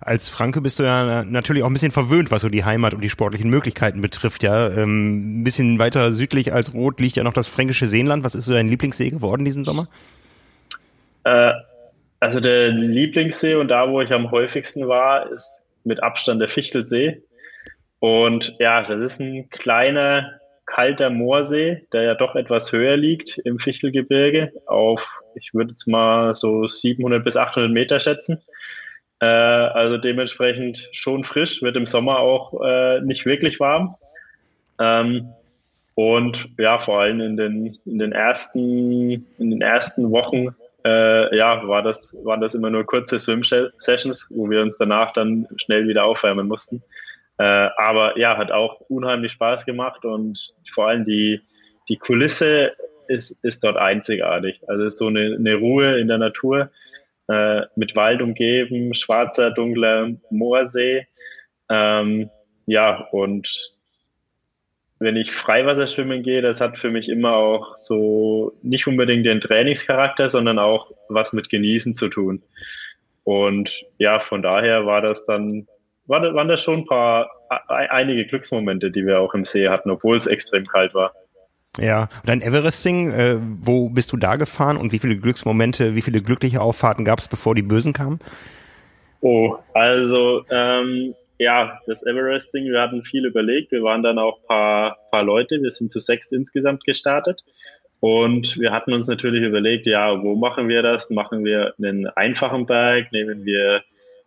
Als 0.00 0.28
Franke 0.28 0.60
bist 0.60 0.78
du 0.78 0.82
ja 0.82 1.24
natürlich 1.24 1.62
auch 1.62 1.68
ein 1.68 1.72
bisschen 1.72 1.92
verwöhnt, 1.92 2.30
was 2.30 2.42
so 2.42 2.50
die 2.50 2.64
Heimat 2.64 2.92
und 2.92 3.00
die 3.00 3.08
sportlichen 3.08 3.48
Möglichkeiten 3.48 4.02
betrifft. 4.02 4.42
Ja, 4.42 4.68
ähm, 4.68 5.40
ein 5.40 5.44
bisschen 5.44 5.78
weiter 5.78 6.12
südlich 6.12 6.52
als 6.52 6.74
Rot 6.74 7.00
liegt 7.00 7.16
ja 7.16 7.22
noch 7.22 7.32
das 7.32 7.48
fränkische 7.48 7.86
Seenland. 7.86 8.24
Was 8.24 8.34
ist 8.34 8.44
so 8.44 8.52
dein 8.52 8.68
Lieblingssee 8.68 9.08
geworden 9.08 9.46
diesen 9.46 9.64
Sommer? 9.64 9.88
Äh, 11.24 11.52
also 12.20 12.40
der 12.40 12.68
Lieblingssee 12.68 13.54
und 13.54 13.68
da, 13.68 13.90
wo 13.90 14.00
ich 14.00 14.12
am 14.12 14.30
häufigsten 14.30 14.88
war, 14.88 15.30
ist 15.30 15.64
mit 15.84 16.02
Abstand 16.02 16.40
der 16.40 16.48
Fichtelsee. 16.48 17.22
Und 17.98 18.54
ja, 18.58 18.82
das 18.82 19.00
ist 19.00 19.20
ein 19.20 19.48
kleiner, 19.50 20.40
kalter 20.66 21.10
Moorsee, 21.10 21.86
der 21.92 22.02
ja 22.02 22.14
doch 22.14 22.34
etwas 22.34 22.72
höher 22.72 22.96
liegt 22.96 23.38
im 23.44 23.58
Fichtelgebirge 23.58 24.52
auf, 24.66 25.20
ich 25.34 25.52
würde 25.52 25.70
jetzt 25.70 25.86
mal 25.86 26.34
so 26.34 26.66
700 26.66 27.24
bis 27.24 27.36
800 27.36 27.70
Meter 27.70 28.00
schätzen. 28.00 28.40
Äh, 29.20 29.26
also 29.26 29.98
dementsprechend 29.98 30.88
schon 30.92 31.24
frisch, 31.24 31.62
wird 31.62 31.76
im 31.76 31.86
Sommer 31.86 32.18
auch 32.18 32.60
äh, 32.62 33.00
nicht 33.00 33.26
wirklich 33.26 33.60
warm. 33.60 33.96
Ähm, 34.78 35.28
und 35.94 36.48
ja, 36.58 36.78
vor 36.78 37.00
allem 37.00 37.20
in 37.20 37.36
den, 37.36 37.78
in 37.84 37.98
den 37.98 38.12
ersten, 38.12 39.26
in 39.38 39.50
den 39.50 39.60
ersten 39.60 40.10
Wochen, 40.10 40.54
äh, 40.84 41.36
ja, 41.36 41.66
war 41.66 41.82
das, 41.82 42.14
waren 42.24 42.40
das 42.40 42.54
immer 42.54 42.70
nur 42.70 42.84
kurze 42.84 43.18
Swim-Sessions, 43.18 44.30
wo 44.34 44.50
wir 44.50 44.60
uns 44.60 44.76
danach 44.78 45.12
dann 45.12 45.46
schnell 45.56 45.88
wieder 45.88 46.04
aufwärmen 46.04 46.46
mussten. 46.46 46.82
Äh, 47.38 47.68
aber 47.76 48.18
ja, 48.18 48.36
hat 48.36 48.52
auch 48.52 48.80
unheimlich 48.88 49.32
Spaß 49.32 49.64
gemacht 49.64 50.04
und 50.04 50.52
vor 50.72 50.88
allem 50.88 51.04
die, 51.04 51.40
die 51.88 51.96
Kulisse 51.96 52.72
ist, 53.08 53.32
ist 53.42 53.64
dort 53.64 53.76
einzigartig. 53.76 54.60
Also 54.68 54.88
so 54.88 55.06
eine, 55.08 55.36
eine 55.38 55.56
Ruhe 55.56 55.98
in 55.98 56.08
der 56.08 56.18
Natur 56.18 56.70
äh, 57.28 57.62
mit 57.76 57.96
Wald 57.96 58.22
umgeben, 58.22 58.94
schwarzer, 58.94 59.50
dunkler 59.50 60.10
Moorsee. 60.30 61.06
Ähm, 61.70 62.30
ja, 62.66 63.08
und 63.10 63.73
wenn 64.98 65.16
ich 65.16 65.32
Freiwasserschwimmen 65.32 66.22
gehe, 66.22 66.42
das 66.42 66.60
hat 66.60 66.78
für 66.78 66.90
mich 66.90 67.08
immer 67.08 67.34
auch 67.34 67.76
so 67.76 68.52
nicht 68.62 68.86
unbedingt 68.86 69.26
den 69.26 69.40
Trainingscharakter, 69.40 70.28
sondern 70.28 70.58
auch 70.58 70.92
was 71.08 71.32
mit 71.32 71.48
Genießen 71.48 71.94
zu 71.94 72.08
tun. 72.08 72.42
Und 73.24 73.84
ja, 73.98 74.20
von 74.20 74.42
daher 74.42 74.86
war 74.86 75.00
das 75.00 75.26
dann, 75.26 75.66
war, 76.06 76.22
waren 76.34 76.48
das 76.48 76.62
schon 76.62 76.80
ein 76.80 76.86
paar, 76.86 77.28
einige 77.68 78.26
Glücksmomente, 78.26 78.90
die 78.90 79.06
wir 79.06 79.20
auch 79.20 79.34
im 79.34 79.44
See 79.44 79.68
hatten, 79.68 79.90
obwohl 79.90 80.16
es 80.16 80.26
extrem 80.26 80.66
kalt 80.66 80.94
war. 80.94 81.12
Ja, 81.78 82.02
und 82.02 82.28
dein 82.28 82.42
Everesting, 82.42 83.10
äh, 83.10 83.36
wo 83.40 83.90
bist 83.90 84.12
du 84.12 84.16
da 84.16 84.36
gefahren 84.36 84.76
und 84.76 84.92
wie 84.92 85.00
viele 85.00 85.16
Glücksmomente, 85.16 85.96
wie 85.96 86.02
viele 86.02 86.20
glückliche 86.20 86.60
Auffahrten 86.60 87.04
gab 87.04 87.18
es, 87.18 87.26
bevor 87.26 87.54
die 87.54 87.62
Bösen 87.62 87.92
kamen? 87.92 88.18
Oh, 89.20 89.56
also 89.72 90.44
ähm, 90.50 91.14
ja, 91.38 91.80
das 91.86 92.04
Everesting, 92.04 92.66
wir 92.66 92.80
hatten 92.80 93.02
viel 93.02 93.26
überlegt. 93.26 93.72
Wir 93.72 93.82
waren 93.82 94.02
dann 94.02 94.18
auch 94.18 94.42
paar, 94.46 94.96
paar 95.10 95.24
Leute, 95.24 95.60
wir 95.62 95.70
sind 95.70 95.90
zu 95.90 95.98
sechs 95.98 96.32
insgesamt 96.32 96.84
gestartet. 96.84 97.42
Und 98.00 98.58
wir 98.58 98.70
hatten 98.70 98.92
uns 98.92 99.08
natürlich 99.08 99.42
überlegt, 99.42 99.86
ja, 99.86 100.22
wo 100.22 100.36
machen 100.36 100.68
wir 100.68 100.82
das? 100.82 101.10
Machen 101.10 101.44
wir 101.44 101.74
einen 101.78 102.06
einfachen 102.06 102.66
Berg? 102.66 103.10
Nehmen 103.12 103.44
wir 103.44 103.82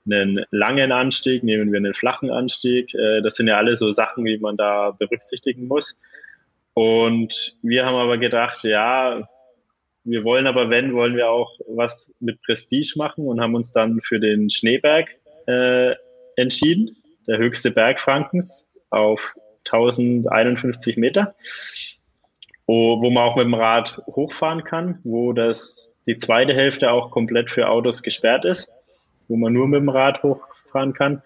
einen 0.06 0.46
langen 0.52 0.92
Anstieg? 0.92 1.44
Nehmen 1.44 1.72
wir 1.72 1.78
einen 1.78 1.94
flachen 1.94 2.32
Anstieg? 2.32 2.94
Äh, 2.96 3.22
das 3.22 3.36
sind 3.36 3.48
ja 3.48 3.58
alle 3.58 3.76
so 3.76 3.92
Sachen, 3.92 4.26
wie 4.26 4.38
man 4.38 4.58
da 4.58 4.92
berücksichtigen 4.92 5.68
muss. 5.68 6.00
Und 6.74 7.56
wir 7.62 7.86
haben 7.86 7.96
aber 7.96 8.18
gedacht, 8.18 8.64
ja, 8.64 9.28
wir 10.04 10.24
wollen 10.24 10.48
aber, 10.48 10.70
wenn, 10.70 10.94
wollen 10.94 11.16
wir 11.16 11.30
auch 11.30 11.60
was 11.68 12.12
mit 12.20 12.42
Prestige 12.42 12.94
machen 12.98 13.28
und 13.28 13.42
haben 13.42 13.56
uns 13.56 13.72
dann 13.72 14.00
für 14.02 14.20
den 14.20 14.50
Schneeberg 14.50 15.10
äh, 15.48 15.96
entschieden, 16.38 16.96
der 17.28 17.38
höchste 17.38 17.72
Berg 17.72 18.00
Frankens 18.00 18.66
auf 18.90 19.36
1051 19.66 20.96
Meter, 20.96 21.36
wo, 22.66 23.02
wo 23.02 23.10
man 23.10 23.24
auch 23.24 23.36
mit 23.36 23.46
dem 23.46 23.54
Rad 23.54 24.02
hochfahren 24.08 24.64
kann, 24.64 25.00
wo 25.04 25.34
das 25.34 25.94
die 26.06 26.18
zweite 26.18 26.54
Hälfte 26.54 26.92
auch 26.92 27.12
komplett 27.12 27.52
für 27.52 27.68
Autos 27.68 28.02
gesperrt 28.02 28.46
ist, 28.46 28.70
wo 29.28 29.36
man 29.36 29.54
nur 29.54 29.68
mit 29.68 29.82
dem 29.82 29.90
Rad 29.90 30.24
hochfahren 30.24 30.94
kann. 30.94 31.22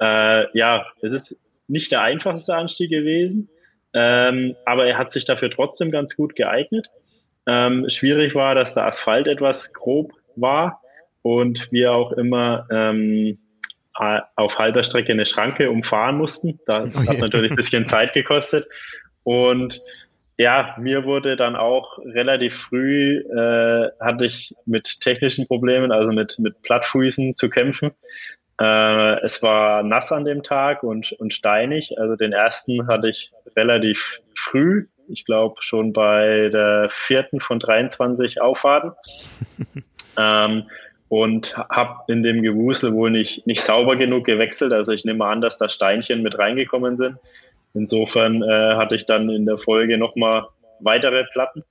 Äh, 0.00 0.56
ja, 0.56 0.86
es 1.02 1.12
ist 1.12 1.40
nicht 1.68 1.92
der 1.92 2.02
einfachste 2.02 2.54
Anstieg 2.54 2.90
gewesen, 2.90 3.48
ähm, 3.94 4.56
aber 4.64 4.86
er 4.86 4.96
hat 4.96 5.10
sich 5.10 5.24
dafür 5.24 5.50
trotzdem 5.50 5.90
ganz 5.90 6.16
gut 6.16 6.34
geeignet. 6.34 6.88
Ähm, 7.46 7.88
schwierig 7.88 8.34
war, 8.34 8.54
dass 8.54 8.74
der 8.74 8.86
Asphalt 8.86 9.26
etwas 9.26 9.72
grob 9.74 10.12
war 10.36 10.80
und 11.22 11.70
wir 11.72 11.92
auch 11.92 12.12
immer 12.12 12.66
ähm, 12.70 13.38
auf 13.94 14.58
halber 14.58 14.82
Strecke 14.82 15.12
eine 15.12 15.26
Schranke 15.26 15.70
umfahren 15.70 16.16
mussten. 16.16 16.58
Das 16.66 16.96
hat 16.96 17.18
natürlich 17.18 17.50
ein 17.50 17.56
bisschen 17.56 17.86
Zeit 17.86 18.12
gekostet. 18.12 18.66
Und 19.22 19.82
ja, 20.38 20.74
mir 20.78 21.04
wurde 21.04 21.36
dann 21.36 21.56
auch 21.56 21.98
relativ 21.98 22.56
früh, 22.56 23.18
äh, 23.18 23.90
hatte 24.00 24.24
ich 24.24 24.54
mit 24.64 25.00
technischen 25.00 25.46
Problemen, 25.46 25.92
also 25.92 26.12
mit, 26.12 26.38
mit 26.38 26.62
Plattfüßen 26.62 27.34
zu 27.34 27.50
kämpfen. 27.50 27.92
Äh, 28.60 29.20
es 29.24 29.42
war 29.42 29.82
nass 29.82 30.10
an 30.10 30.24
dem 30.24 30.42
Tag 30.42 30.82
und, 30.82 31.12
und 31.12 31.32
steinig. 31.34 31.98
Also 31.98 32.16
den 32.16 32.32
ersten 32.32 32.86
hatte 32.88 33.10
ich 33.10 33.30
relativ 33.56 34.20
früh, 34.34 34.86
ich 35.08 35.24
glaube 35.24 35.56
schon 35.60 35.92
bei 35.92 36.48
der 36.52 36.88
vierten 36.90 37.40
von 37.40 37.58
23 37.58 38.40
Auffahrten. 38.40 38.92
ähm, 40.18 40.64
und 41.12 41.54
habe 41.68 42.10
in 42.10 42.22
dem 42.22 42.40
Gewusel 42.40 42.94
wohl 42.94 43.10
nicht, 43.10 43.46
nicht 43.46 43.60
sauber 43.60 43.96
genug 43.96 44.24
gewechselt. 44.24 44.72
Also 44.72 44.92
ich 44.92 45.04
nehme 45.04 45.26
an, 45.26 45.42
dass 45.42 45.58
da 45.58 45.68
Steinchen 45.68 46.22
mit 46.22 46.38
reingekommen 46.38 46.96
sind. 46.96 47.18
Insofern 47.74 48.42
äh, 48.42 48.76
hatte 48.76 48.96
ich 48.96 49.04
dann 49.04 49.28
in 49.28 49.44
der 49.44 49.58
Folge 49.58 49.98
nochmal 49.98 50.46
weitere 50.80 51.24
Platten, 51.24 51.64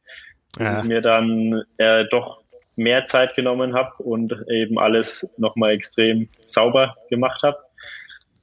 ja. 0.60 0.78
ich 0.78 0.84
mir 0.84 1.02
dann 1.02 1.64
äh, 1.78 2.06
doch 2.12 2.44
mehr 2.76 3.08
Zeit 3.08 3.36
genommen 3.36 3.74
habe 3.74 4.04
und 4.04 4.32
eben 4.48 4.78
alles 4.78 5.34
nochmal 5.40 5.72
extrem 5.72 6.30
sauber 6.46 6.96
gemacht 7.10 7.42
habe. 7.42 7.58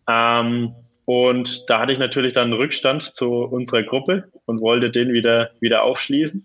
Ähm, 0.08 0.74
und 1.04 1.70
da 1.70 1.78
hatte 1.78 1.92
ich 1.92 2.00
natürlich 2.00 2.32
dann 2.32 2.46
einen 2.46 2.54
Rückstand 2.54 3.14
zu 3.14 3.44
unserer 3.44 3.84
Gruppe 3.84 4.24
und 4.46 4.60
wollte 4.60 4.90
den 4.90 5.12
wieder, 5.12 5.50
wieder 5.60 5.84
aufschließen. 5.84 6.44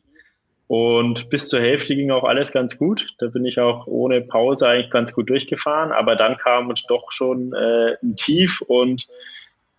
Und 0.68 1.30
bis 1.30 1.50
zur 1.50 1.60
Hälfte 1.60 1.96
ging 1.96 2.12
auch 2.12 2.24
alles 2.24 2.52
ganz 2.52 2.78
gut. 2.78 3.08
Da 3.20 3.28
bin 3.28 3.46
ich 3.46 3.60
auch 3.60 3.86
ohne 3.86 4.22
Pause 4.22 4.68
eigentlich 4.68 4.92
ganz 4.92 5.14
gut 5.14 5.30
durchgefahren. 5.30 5.92
Aber 5.92 6.16
dann 6.16 6.38
kam 6.38 6.70
uns 6.70 6.84
doch 6.84 7.12
schon 7.12 7.54
äh, 7.54 7.96
ein 8.02 8.16
Tief 8.16 8.62
und 8.62 9.08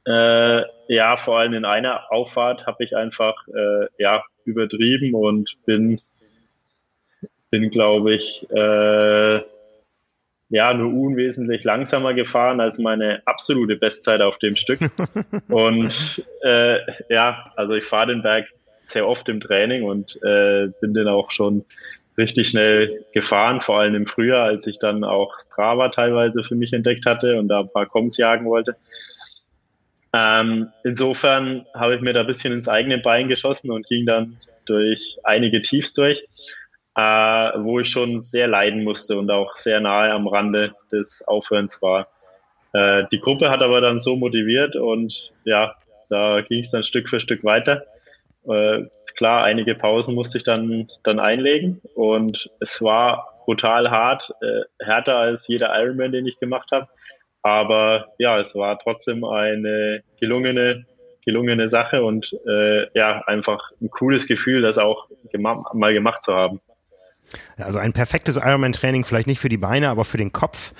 äh, 0.07 0.62
ja, 0.88 1.17
vor 1.17 1.38
allem 1.38 1.55
in 1.55 1.64
einer 1.64 2.12
Auffahrt 2.12 2.67
habe 2.67 2.85
ich 2.85 2.95
einfach 2.95 3.35
äh, 3.49 3.87
ja 3.99 4.23
übertrieben 4.45 5.14
und 5.14 5.57
bin 5.64 6.00
bin, 7.55 7.71
glaube 7.71 8.14
ich, 8.14 8.45
äh, 8.50 9.37
ja, 10.49 10.75
nur 10.75 10.93
unwesentlich 10.93 11.62
langsamer 11.62 12.12
gefahren 12.12 12.61
als 12.61 12.79
meine 12.79 13.23
absolute 13.26 13.76
Bestzeit 13.76 14.21
auf 14.23 14.38
dem 14.38 14.57
Stück. 14.57 14.81
und 15.49 16.25
äh, 16.43 16.79
ja, 17.09 17.53
also 17.55 17.75
ich 17.75 17.85
fahre 17.85 18.09
den 18.09 18.23
Berg 18.23 18.49
sehr 18.85 19.09
oft 19.09 19.29
im 19.29 19.41
Training 19.41 19.85
und 19.85 20.17
äh, 20.23 20.69
bin 20.81 20.95
den 20.95 21.09
auch 21.09 21.31
schon 21.31 21.64
richtig 22.17 22.49
schnell 22.49 23.05
gefahren, 23.12 23.61
vor 23.61 23.81
allem 23.81 23.95
im 23.95 24.07
Frühjahr, 24.07 24.45
als 24.45 24.67
ich 24.67 24.79
dann 24.79 25.03
auch 25.03 25.38
Strava 25.41 25.88
teilweise 25.88 26.45
für 26.45 26.55
mich 26.55 26.73
entdeckt 26.73 27.07
hatte 27.07 27.38
und 27.38 27.49
da 27.49 27.61
ein 27.61 27.73
paar 27.73 27.87
Koms 27.87 28.17
jagen 28.17 28.47
wollte. 28.47 28.76
Ähm, 30.12 30.69
insofern 30.85 31.67
habe 31.75 31.97
ich 31.97 32.00
mir 32.00 32.12
da 32.12 32.21
ein 32.21 32.26
bisschen 32.26 32.53
ins 32.53 32.69
eigene 32.69 32.99
Bein 32.99 33.29
geschossen 33.29 33.73
und 33.73 33.87
ging 33.88 34.07
dann 34.07 34.37
durch 34.64 35.19
einige 35.25 35.61
Tiefs 35.61 35.93
durch 35.93 36.25
äh, 36.97 37.00
wo 37.00 37.81
ich 37.81 37.88
schon 37.88 38.21
sehr 38.21 38.47
leiden 38.47 38.85
musste 38.85 39.19
und 39.19 39.31
auch 39.31 39.55
sehr 39.57 39.81
nahe 39.81 40.12
am 40.12 40.29
Rande 40.29 40.75
des 40.93 41.26
Aufhörens 41.26 41.83
war. 41.83 42.09
Äh, 42.73 43.05
die 43.11 43.21
Gruppe 43.21 43.50
hat 43.50 43.62
aber 43.62 43.81
dann 43.81 44.00
so 44.00 44.17
motiviert 44.17 44.76
und 44.76 45.33
ja, 45.45 45.75
da 46.09 46.41
ging 46.43 46.61
es 46.61 46.71
dann 46.71 46.85
Stück 46.85 47.09
für 47.09 47.21
Stück 47.21 47.43
weiter. 47.45 47.85
Äh, 48.49 48.85
klar, 49.17 49.45
einige 49.45 49.75
Pausen 49.75 50.15
musste 50.15 50.39
ich 50.39 50.45
dann, 50.45 50.89
dann 51.03 51.21
einlegen 51.21 51.81
und 51.95 52.51
es 52.61 52.83
war 52.83 53.35
brutal 53.45 53.91
hart, 53.91 54.33
äh, 54.41 54.85
härter 54.85 55.17
als 55.17 55.47
jeder 55.49 55.71
Ironman, 55.79 56.13
den 56.13 56.27
ich 56.27 56.39
gemacht 56.39 56.71
habe. 56.73 56.89
Aber 57.43 58.09
ja, 58.19 58.39
es 58.41 58.55
war 58.55 58.79
trotzdem 58.79 59.23
eine 59.25 60.03
gelungene, 60.19 60.87
gelungene 61.25 61.69
Sache 61.69 62.03
und 62.03 62.33
äh, 62.49 62.87
ja, 62.99 63.23
einfach 63.27 63.71
ein 63.83 63.91
cooles 63.91 64.27
Gefühl, 64.27 64.63
das 64.63 64.79
auch 64.79 65.09
gema 65.31 65.63
mal 65.75 65.93
gemacht 65.93 66.23
zu 66.23 66.35
haben. 66.35 66.61
Also 67.57 67.79
ein 67.79 67.93
perfektes 67.93 68.37
Ironman-Training, 68.37 69.05
vielleicht 69.05 69.27
nicht 69.27 69.41
für 69.41 69.49
die 69.49 69.59
Beine, 69.59 69.89
aber 69.89 70.05
für 70.05 70.19
den 70.19 70.33
Kopf. 70.33 70.73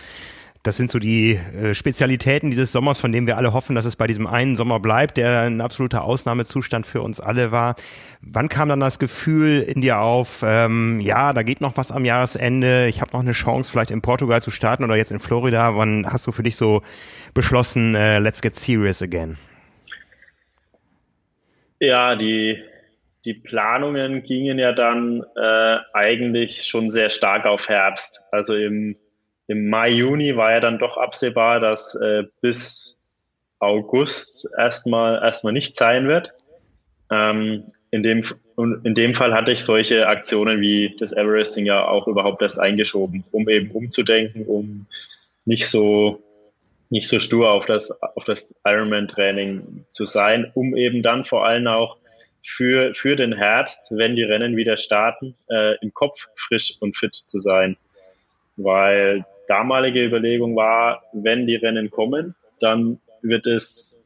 Das 0.65 0.79
sind 0.79 0.91
so 0.91 0.99
die 0.99 1.35
äh, 1.35 1.75
Spezialitäten 1.75 2.51
dieses 2.51 2.73
Sommers, 2.73 2.99
von 2.99 3.13
dem 3.13 3.27
wir 3.27 3.37
alle 3.37 3.53
hoffen, 3.53 3.77
dass 3.77 3.85
es 3.85 3.97
bei 3.97 4.07
diesem 4.07 4.27
einen 4.27 4.57
Sommer 4.57 4.81
bleibt, 4.81 5.19
der 5.19 5.43
ein 5.43 5.61
absoluter 5.61 6.05
Ausnahmezustand 6.05 6.87
für 6.87 7.03
uns 7.03 7.21
alle 7.21 7.53
war. 7.53 7.77
Wann 8.23 8.49
kam 8.49 8.71
dann 8.71 8.81
das 8.81 8.99
Gefühl 8.99 9.61
in 9.61 9.83
dir 9.83 9.99
auf, 9.99 10.43
ähm, 10.43 11.01
ja, 11.01 11.35
da 11.35 11.43
geht 11.43 11.61
noch 11.61 11.77
was 11.77 11.93
am 11.93 12.07
Jahresende, 12.07 12.87
ich 12.89 13.03
habe 13.03 13.13
noch 13.13 13.21
eine 13.21 13.33
Chance, 13.33 13.71
vielleicht 13.71 13.91
in 13.91 14.01
Portugal 14.01 14.41
zu 14.41 14.51
starten 14.51 14.85
oder 14.85 14.97
jetzt 14.97 15.13
in 15.13 15.19
Florida. 15.19 15.77
Wann 15.77 16.11
hast 16.11 16.27
du 16.27 16.33
für 16.33 16.43
dich 16.43 16.57
so 16.57 16.81
beschlossen, 17.35 17.95
äh, 17.95 18.19
let's 18.19 18.41
get 18.41 18.57
serious 18.57 19.03
again? 19.03 19.37
Ja, 21.79 22.17
die 22.17 22.59
die 23.27 23.35
Planungen 23.35 24.23
gingen 24.23 24.59
ja 24.59 24.73
dann 24.73 25.25
äh, 25.37 25.79
eigentlich 25.95 26.65
schon 26.67 26.91
sehr 26.91 27.09
stark 27.09 27.47
auf 27.47 27.69
Herbst. 27.69 28.21
Also 28.31 28.55
im, 28.55 28.97
im 29.47 29.69
Mai, 29.69 29.91
Juni 29.91 30.37
war 30.37 30.53
ja 30.53 30.61
dann 30.61 30.79
doch 30.79 30.97
absehbar, 30.97 31.61
dass 31.61 31.95
äh, 31.97 32.25
bis 32.41 32.97
August 33.59 34.49
erstmal 34.57 35.23
erstmal 35.23 35.53
nicht 35.53 35.77
sein 35.77 36.09
wird. 36.09 36.33
Ähm, 37.11 37.65
in, 37.91 38.03
dem, 38.03 38.23
in 38.57 38.95
dem 38.95 39.15
Fall 39.15 39.35
hatte 39.35 39.53
ich 39.53 39.65
solche 39.65 40.07
Aktionen 40.07 40.61
wie 40.61 40.97
das 40.99 41.13
Everesting 41.13 41.67
ja 41.67 41.87
auch 41.87 42.07
überhaupt 42.09 42.43
erst 42.43 42.59
eingeschoben, 42.59 43.25
um 43.31 43.49
eben 43.49 43.71
umzudenken, 43.71 44.47
um 44.47 44.87
nicht 45.45 45.69
so 45.69 46.23
nicht 46.91 47.09
so 47.09 47.19
stur 47.19 47.51
auf 47.51 47.67
das, 47.67 47.91
auf 48.03 48.25
das 48.25 48.55
Ironman-Training 48.65 49.85
zu 49.89 50.05
sein, 50.05 50.51
um 50.55 50.77
eben 50.77 51.03
dann 51.03 51.25
vor 51.25 51.45
allem 51.45 51.67
auch 51.67 51.97
für, 52.45 52.95
für 52.95 53.17
den 53.17 53.33
Herbst, 53.33 53.91
wenn 53.91 54.15
die 54.15 54.23
Rennen 54.23 54.57
wieder 54.57 54.77
starten, 54.77 55.35
äh, 55.51 55.77
im 55.81 55.93
Kopf 55.93 56.29
frisch 56.37 56.77
und 56.81 56.97
fit 56.97 57.15
zu 57.15 57.39
sein. 57.39 57.77
Weil 58.57 59.25
damalige 59.49 60.05
Überlegung 60.05 60.57
war, 60.57 61.03
wenn 61.13 61.47
die 61.47 61.57
Rennen 61.57 61.91
kommen, 61.91 62.35
dann 62.61 63.01
wird 63.23 63.47
es 63.47 64.03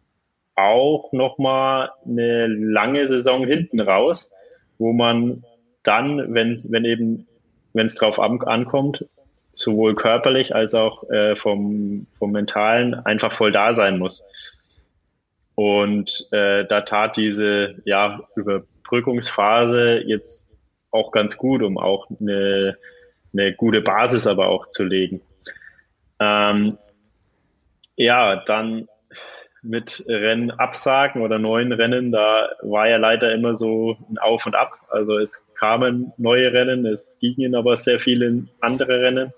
auch 0.54 1.12
nochmal 1.12 1.90
eine 2.04 2.47
lange 2.49 3.07
Saison 3.07 3.47
hinten 3.47 3.80
raus, 3.80 4.30
wo 4.78 4.92
man 4.92 5.45
dann, 5.83 6.35
wenn, 6.35 6.57
wenn 6.71 6.85
eben, 6.85 7.26
wenn 7.73 7.87
es 7.87 7.95
drauf 7.95 8.18
ankommt, 8.18 9.07
sowohl 9.54 9.95
körperlich 9.95 10.54
als 10.54 10.75
auch 10.75 11.09
äh, 11.11 11.37
vom, 11.37 12.07
vom 12.18 12.33
Mentalen 12.33 12.95
einfach 12.95 13.33
voll 13.33 13.52
da 13.52 13.73
sein 13.73 13.99
muss. 13.99 14.25
Und 15.54 16.28
äh, 16.30 16.64
da 16.66 16.83
tat 16.83 17.16
diese 17.16 17.76
ja, 17.85 18.21
Überbrückungsphase 18.37 20.02
jetzt 20.07 20.52
auch 20.90 21.11
ganz 21.11 21.37
gut, 21.37 21.62
um 21.62 21.78
auch 21.78 22.07
eine, 22.21 22.78
eine 23.33 23.52
gute 23.54 23.80
Basis 23.80 24.26
aber 24.26 24.49
auch 24.49 24.71
zu 24.71 24.85
legen. 24.85 25.21
Ähm, 26.21 26.79
ja, 27.97 28.37
dann 28.37 28.89
mit 29.63 30.05
Rennen 30.07 30.51
absagen 30.53 31.23
oder 31.23 31.39
neuen 31.39 31.73
Rennen, 31.73 32.13
da 32.13 32.49
war 32.63 32.89
ja 32.89 32.97
leider 32.97 33.33
immer 33.33 33.55
so 33.55 33.97
ein 34.09 34.19
Auf 34.19 34.47
und 34.47 34.55
Ab. 34.55 34.79
Also 34.89 35.19
es 35.19 35.45
kamen 35.55 36.13
neue 36.17 36.53
Rennen, 36.53 36.87
es 36.87 37.19
gingen 37.19 37.55
aber 37.55 37.77
sehr 37.77 37.99
viele 37.99 38.47
andere 38.61 39.03
Rennen. 39.03 39.33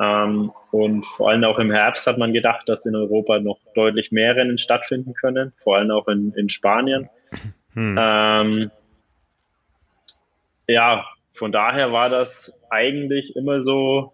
Ähm, 0.00 0.52
und 0.70 1.04
vor 1.06 1.30
allem 1.30 1.44
auch 1.44 1.58
im 1.58 1.70
Herbst 1.70 2.06
hat 2.06 2.18
man 2.18 2.32
gedacht, 2.32 2.68
dass 2.68 2.86
in 2.86 2.96
Europa 2.96 3.38
noch 3.38 3.58
deutlich 3.74 4.10
mehr 4.12 4.34
Rennen 4.34 4.58
stattfinden 4.58 5.14
können, 5.14 5.52
vor 5.62 5.76
allem 5.76 5.90
auch 5.90 6.08
in, 6.08 6.32
in 6.34 6.48
Spanien. 6.48 7.08
Hm. 7.74 7.98
Ähm, 8.00 8.70
ja, 10.66 11.06
von 11.32 11.52
daher 11.52 11.92
war 11.92 12.08
das 12.08 12.60
eigentlich 12.70 13.36
immer 13.36 13.60
so, 13.60 14.13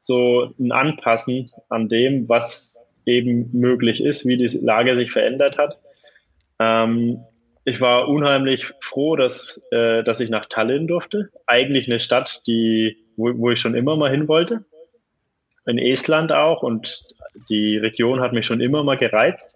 so 0.00 0.52
ein 0.58 0.72
Anpassen 0.72 1.50
an 1.68 1.88
dem, 1.88 2.28
was 2.28 2.80
eben 3.06 3.50
möglich 3.52 4.02
ist, 4.02 4.26
wie 4.26 4.36
die 4.36 4.58
Lage 4.58 4.96
sich 4.96 5.10
verändert 5.10 5.58
hat. 5.58 5.78
Ähm, 6.58 7.20
ich 7.64 7.80
war 7.80 8.08
unheimlich 8.08 8.72
froh, 8.80 9.16
dass, 9.16 9.60
äh, 9.70 10.02
dass 10.02 10.20
ich 10.20 10.30
nach 10.30 10.46
Tallinn 10.46 10.86
durfte. 10.86 11.30
Eigentlich 11.46 11.86
eine 11.86 11.98
Stadt, 11.98 12.42
die, 12.46 12.96
wo, 13.16 13.30
wo 13.38 13.50
ich 13.50 13.60
schon 13.60 13.74
immer 13.74 13.96
mal 13.96 14.10
hin 14.10 14.28
wollte. 14.28 14.64
In 15.66 15.78
Estland 15.78 16.32
auch 16.32 16.62
und 16.62 17.04
die 17.50 17.76
Region 17.76 18.20
hat 18.20 18.32
mich 18.32 18.46
schon 18.46 18.60
immer 18.60 18.82
mal 18.84 18.96
gereizt. 18.96 19.54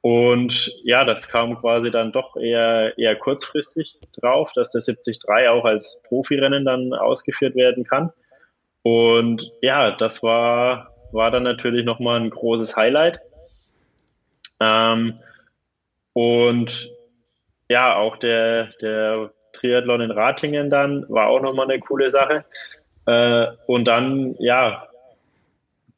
Und 0.00 0.72
ja, 0.84 1.04
das 1.04 1.28
kam 1.28 1.60
quasi 1.60 1.90
dann 1.90 2.12
doch 2.12 2.36
eher, 2.36 2.96
eher 2.98 3.16
kurzfristig 3.16 3.98
drauf, 4.20 4.52
dass 4.54 4.72
der 4.72 4.82
73 4.82 5.18
auch 5.48 5.64
als 5.64 6.02
Profirennen 6.08 6.64
dann 6.64 6.92
ausgeführt 6.92 7.56
werden 7.56 7.84
kann. 7.84 8.12
Und 8.82 9.50
ja, 9.60 9.92
das 9.92 10.22
war, 10.22 10.94
war 11.12 11.30
dann 11.30 11.42
natürlich 11.42 11.84
nochmal 11.84 12.20
ein 12.20 12.30
großes 12.30 12.76
Highlight. 12.76 13.20
Ähm, 14.60 15.18
und 16.12 16.90
ja, 17.68 17.96
auch 17.96 18.16
der, 18.16 18.70
der 18.80 19.30
Triathlon 19.52 20.00
in 20.00 20.10
Ratingen 20.10 20.70
dann 20.70 21.04
war 21.08 21.28
auch 21.28 21.40
nochmal 21.40 21.70
eine 21.70 21.80
coole 21.80 22.08
Sache. 22.08 22.44
Äh, 23.06 23.46
und 23.66 23.86
dann, 23.86 24.34
ja, 24.38 24.88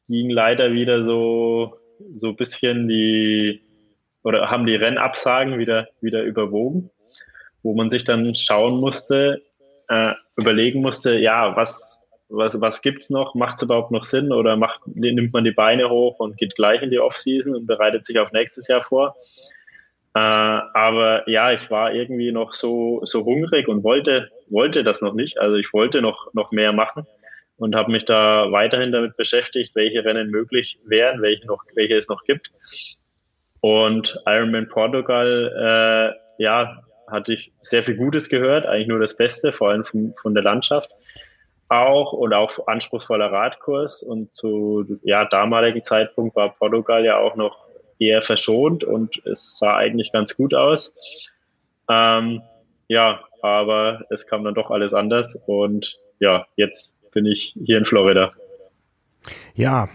ging 0.07 0.29
leider 0.29 0.73
wieder 0.73 1.03
so, 1.03 1.77
so 2.15 2.29
ein 2.29 2.35
bisschen 2.35 2.87
die, 2.87 3.61
oder 4.23 4.49
haben 4.49 4.65
die 4.65 4.75
Rennabsagen 4.75 5.57
wieder, 5.57 5.87
wieder 6.01 6.23
überwogen, 6.23 6.89
wo 7.63 7.73
man 7.73 7.89
sich 7.89 8.03
dann 8.03 8.35
schauen 8.35 8.79
musste, 8.79 9.41
äh, 9.87 10.13
überlegen 10.35 10.81
musste, 10.81 11.17
ja, 11.17 11.55
was, 11.55 12.00
was, 12.31 12.59
was 12.61 12.81
gibt's 12.81 13.09
noch? 13.09 13.35
Macht 13.35 13.57
es 13.57 13.63
überhaupt 13.63 13.91
noch 13.91 14.03
Sinn 14.03 14.31
oder 14.31 14.55
macht, 14.55 14.81
nimmt 14.87 15.33
man 15.33 15.43
die 15.43 15.51
Beine 15.51 15.89
hoch 15.89 16.19
und 16.19 16.37
geht 16.37 16.55
gleich 16.55 16.81
in 16.81 16.89
die 16.89 16.99
Offseason 16.99 17.55
und 17.55 17.67
bereitet 17.67 18.05
sich 18.05 18.19
auf 18.19 18.31
nächstes 18.31 18.67
Jahr 18.67 18.81
vor? 18.81 19.15
Äh, 20.13 20.19
aber 20.19 21.29
ja, 21.29 21.51
ich 21.51 21.69
war 21.69 21.93
irgendwie 21.93 22.31
noch 22.31 22.53
so, 22.53 23.01
so 23.03 23.23
hungrig 23.25 23.67
und 23.67 23.83
wollte, 23.83 24.29
wollte 24.49 24.83
das 24.83 25.01
noch 25.01 25.13
nicht. 25.13 25.39
Also 25.39 25.55
ich 25.55 25.71
wollte 25.73 26.01
noch, 26.01 26.33
noch 26.33 26.51
mehr 26.51 26.73
machen 26.73 27.05
und 27.57 27.75
habe 27.75 27.91
mich 27.91 28.05
da 28.05 28.51
weiterhin 28.51 28.91
damit 28.91 29.17
beschäftigt, 29.17 29.75
welche 29.75 30.03
Rennen 30.03 30.29
möglich 30.29 30.79
wären, 30.85 31.21
welche, 31.21 31.45
noch, 31.47 31.63
welche 31.75 31.95
es 31.95 32.09
noch 32.09 32.23
gibt. 32.23 32.51
Und 33.61 34.19
Ironman 34.25 34.67
Portugal, 34.67 36.15
äh, 36.17 36.43
ja, 36.43 36.81
hatte 37.07 37.33
ich 37.33 37.51
sehr 37.59 37.83
viel 37.83 37.95
Gutes 37.95 38.29
gehört, 38.29 38.65
eigentlich 38.65 38.87
nur 38.87 38.99
das 38.99 39.15
Beste, 39.15 39.51
vor 39.51 39.69
allem 39.69 39.83
von, 39.83 40.13
von 40.21 40.33
der 40.33 40.43
Landschaft 40.43 40.89
auch 41.71 42.11
und 42.11 42.33
auch 42.33 42.67
anspruchsvoller 42.67 43.31
Radkurs. 43.31 44.03
Und 44.03 44.35
zu 44.35 44.99
ja, 45.03 45.25
damaligen 45.25 45.83
Zeitpunkt 45.83 46.35
war 46.35 46.53
Portugal 46.53 47.05
ja 47.05 47.17
auch 47.17 47.35
noch 47.35 47.65
eher 47.97 48.21
verschont 48.21 48.83
und 48.83 49.25
es 49.25 49.57
sah 49.57 49.77
eigentlich 49.77 50.11
ganz 50.11 50.35
gut 50.35 50.53
aus. 50.53 50.93
Ähm, 51.89 52.41
ja, 52.87 53.21
aber 53.41 54.01
es 54.09 54.27
kam 54.27 54.43
dann 54.43 54.53
doch 54.53 54.69
alles 54.69 54.93
anders 54.93 55.39
und 55.45 55.97
ja, 56.19 56.45
jetzt 56.55 57.11
bin 57.11 57.25
ich 57.25 57.55
hier 57.63 57.77
in 57.77 57.85
Florida. 57.85 58.31
Ja, 59.53 59.89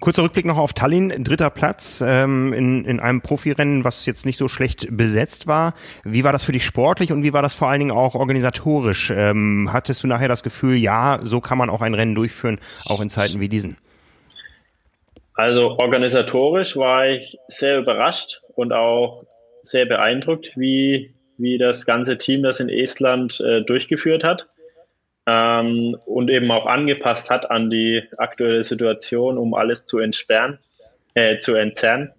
kurzer 0.00 0.22
Rückblick 0.22 0.46
noch 0.46 0.56
auf 0.56 0.72
Tallinn, 0.72 1.24
dritter 1.24 1.50
Platz 1.50 2.02
ähm, 2.06 2.52
in, 2.52 2.84
in 2.84 2.98
einem 3.00 3.20
Profirennen, 3.20 3.84
was 3.84 4.06
jetzt 4.06 4.24
nicht 4.24 4.38
so 4.38 4.48
schlecht 4.48 4.88
besetzt 4.90 5.46
war. 5.46 5.74
Wie 6.04 6.24
war 6.24 6.32
das 6.32 6.44
für 6.44 6.52
dich 6.52 6.64
sportlich 6.64 7.12
und 7.12 7.22
wie 7.22 7.32
war 7.32 7.42
das 7.42 7.52
vor 7.52 7.68
allen 7.68 7.80
Dingen 7.80 7.90
auch 7.90 8.14
organisatorisch? 8.14 9.12
Ähm, 9.14 9.70
hattest 9.72 10.02
du 10.02 10.06
nachher 10.06 10.28
das 10.28 10.42
Gefühl, 10.42 10.76
ja, 10.76 11.18
so 11.22 11.40
kann 11.40 11.58
man 11.58 11.68
auch 11.68 11.82
ein 11.82 11.94
Rennen 11.94 12.14
durchführen, 12.14 12.58
auch 12.86 13.00
in 13.00 13.10
Zeiten 13.10 13.40
wie 13.40 13.48
diesen? 13.48 13.76
Also 15.34 15.76
organisatorisch 15.78 16.76
war 16.76 17.08
ich 17.08 17.36
sehr 17.48 17.78
überrascht 17.78 18.40
und 18.54 18.72
auch 18.72 19.24
sehr 19.62 19.84
beeindruckt, 19.84 20.52
wie, 20.56 21.14
wie 21.36 21.58
das 21.58 21.84
ganze 21.84 22.16
Team 22.16 22.42
das 22.42 22.60
in 22.60 22.68
Estland 22.68 23.40
äh, 23.40 23.62
durchgeführt 23.62 24.24
hat 24.24 24.46
ähm, 25.26 25.96
und 26.06 26.30
eben 26.30 26.50
auch 26.50 26.66
angepasst 26.66 27.30
hat 27.30 27.50
an 27.50 27.70
die 27.70 28.02
aktuelle 28.18 28.64
Situation, 28.64 29.38
um 29.38 29.54
alles 29.54 29.86
zu 29.86 29.98
entsperren, 29.98 30.58
äh, 31.14 31.38
zu 31.38 31.54
entzerren 31.54 32.12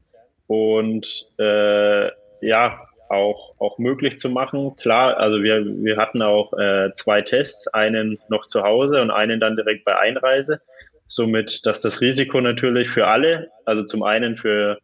und 0.47 1.27
äh, 1.37 2.09
ja, 2.41 2.79
auch, 3.09 3.53
auch 3.59 3.77
möglich 3.77 4.19
zu 4.19 4.29
machen. 4.29 4.75
Klar, 4.77 5.17
also 5.17 5.43
wir, 5.43 5.63
wir 5.65 5.97
hatten 5.97 6.21
auch 6.21 6.53
äh, 6.53 6.91
zwei 6.93 7.21
Tests, 7.21 7.67
einen 7.67 8.19
noch 8.29 8.45
zu 8.45 8.63
Hause 8.63 9.01
und 9.01 9.11
einen 9.11 9.39
dann 9.39 9.55
direkt 9.55 9.85
bei 9.85 9.97
Einreise. 9.97 10.61
Somit, 11.07 11.65
dass 11.65 11.81
das 11.81 12.01
Risiko 12.01 12.41
natürlich 12.41 12.89
für 12.89 13.07
alle, 13.07 13.49
also 13.65 13.83
zum 13.83 14.01
einen 14.01 14.37
für, 14.37 14.79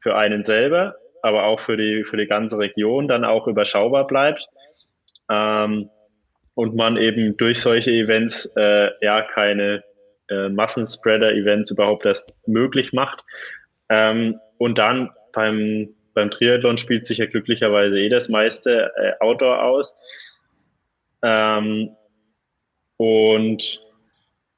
für 0.00 0.14
einen 0.14 0.42
selber, 0.42 0.96
aber 1.22 1.44
auch 1.44 1.60
für 1.60 1.78
die, 1.78 2.04
für 2.04 2.18
die 2.18 2.26
ganze 2.26 2.58
Region 2.58 3.08
dann 3.08 3.24
auch 3.24 3.46
überschaubar 3.46 4.06
bleibt. 4.06 4.46
Ähm, 5.30 5.88
und 6.54 6.74
man 6.74 6.96
eben 6.96 7.36
durch 7.36 7.60
solche 7.60 7.90
Events 7.90 8.52
äh, 8.56 8.90
ja 9.00 9.22
keine 9.22 9.82
äh, 10.28 10.48
Massenspreader-Events 10.48 11.70
überhaupt 11.70 12.06
erst 12.06 12.36
möglich 12.46 12.92
macht. 12.92 13.24
Ähm, 13.88 14.38
und 14.58 14.78
dann 14.78 15.10
beim, 15.32 15.94
beim 16.14 16.30
Triathlon 16.30 16.78
spielt 16.78 17.04
sich 17.04 17.18
ja 17.18 17.26
glücklicherweise 17.26 17.98
eh 17.98 18.08
das 18.08 18.28
meiste 18.28 18.92
äh, 18.96 19.12
Outdoor 19.20 19.62
aus. 19.62 19.96
Ähm, 21.22 21.90
und 22.96 23.84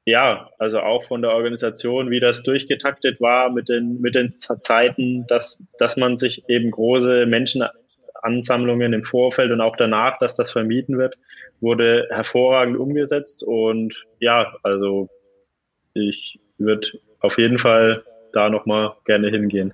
ja, 0.05 0.49
also 0.57 0.79
auch 0.79 1.03
von 1.03 1.21
der 1.21 1.31
Organisation, 1.31 2.09
wie 2.11 2.21
das 2.21 2.43
durchgetaktet 2.43 3.19
war 3.19 3.51
mit 3.51 3.67
den, 3.67 3.99
mit 3.99 4.15
den 4.15 4.31
Zeiten, 4.31 5.25
dass, 5.27 5.61
dass 5.79 5.97
man 5.97 6.15
sich 6.15 6.47
eben 6.47 6.71
große 6.71 7.25
Menschenansammlungen 8.27 8.93
im 8.93 9.03
Vorfeld 9.03 9.51
und 9.51 9.61
auch 9.61 9.75
danach, 9.75 10.17
dass 10.19 10.35
das 10.35 10.51
vermieden 10.51 10.97
wird, 10.97 11.15
wurde 11.59 12.07
hervorragend 12.09 12.77
umgesetzt 12.77 13.43
und 13.43 13.93
ja, 14.19 14.53
also 14.63 15.09
ich 15.93 16.39
würde 16.57 16.87
auf 17.19 17.37
jeden 17.37 17.59
Fall 17.59 18.03
da 18.33 18.49
nochmal 18.49 18.93
gerne 19.05 19.29
hingehen. 19.29 19.73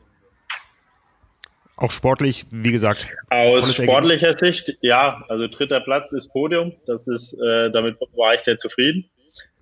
Auch 1.76 1.92
sportlich, 1.92 2.46
wie 2.52 2.72
gesagt. 2.72 3.08
Aus 3.30 3.74
sportlicher 3.74 4.38
Sicht, 4.38 4.78
ja, 4.82 5.26
also 5.28 5.48
dritter 5.48 5.82
Platz 5.82 6.14
ist 6.14 6.32
Podium. 6.32 6.74
Das 6.86 7.08
ist, 7.08 7.34
äh, 7.34 7.72
damit 7.72 7.98
war 8.16 8.36
ich 8.36 8.42
sehr 8.42 8.58
zufrieden. 8.58 9.10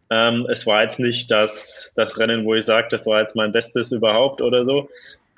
Ähm, 0.10 0.45
es 0.51 0.67
war 0.67 0.84
jetzt 0.84 0.99
nicht 0.99 1.32
das, 1.32 1.93
das 1.95 2.17
Rennen, 2.17 2.43
wo 2.43 2.54
ich 2.54 2.65
sage, 2.65 2.89
das 2.91 3.06
war 3.06 3.21
jetzt 3.21 3.36
mein 3.36 3.54
Bestes 3.54 3.93
überhaupt 3.93 4.41
oder 4.41 4.65
so. 4.65 4.89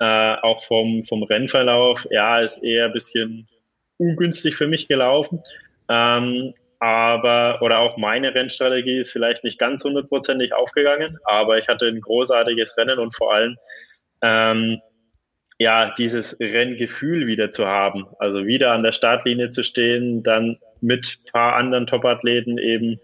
Äh, 0.04 0.36
auch 0.42 0.62
vom, 0.62 1.02
vom 1.04 1.22
Rennverlauf, 1.22 2.06
ja, 2.10 2.38
ist 2.40 2.62
eher 2.62 2.86
ein 2.86 2.92
bisschen 2.92 3.48
ungünstig 3.96 4.54
für 4.54 4.66
mich 4.66 4.86
gelaufen. 4.86 5.42
Ähm, 5.88 6.52
aber 6.78 7.62
oder 7.62 7.78
auch 7.78 7.96
meine 7.96 8.34
Rennstrategie 8.34 8.98
ist 8.98 9.12
vielleicht 9.12 9.44
nicht 9.44 9.58
ganz 9.58 9.82
hundertprozentig 9.82 10.52
aufgegangen, 10.52 11.16
aber 11.24 11.56
ich 11.56 11.68
hatte 11.68 11.86
ein 11.86 12.02
großartiges 12.02 12.76
Rennen 12.76 12.98
und 12.98 13.14
vor 13.14 13.32
allem 13.32 13.56
ähm, 14.20 14.82
ja 15.58 15.94
dieses 15.96 16.38
Renngefühl 16.38 17.26
wieder 17.26 17.50
zu 17.50 17.66
haben, 17.66 18.04
also 18.18 18.44
wieder 18.44 18.72
an 18.72 18.82
der 18.82 18.92
Startlinie 18.92 19.48
zu 19.48 19.62
stehen, 19.62 20.22
dann 20.22 20.58
mit 20.82 21.18
ein 21.24 21.32
paar 21.32 21.56
anderen 21.56 21.86
Topathleten 21.86 22.58
eben 22.58 23.00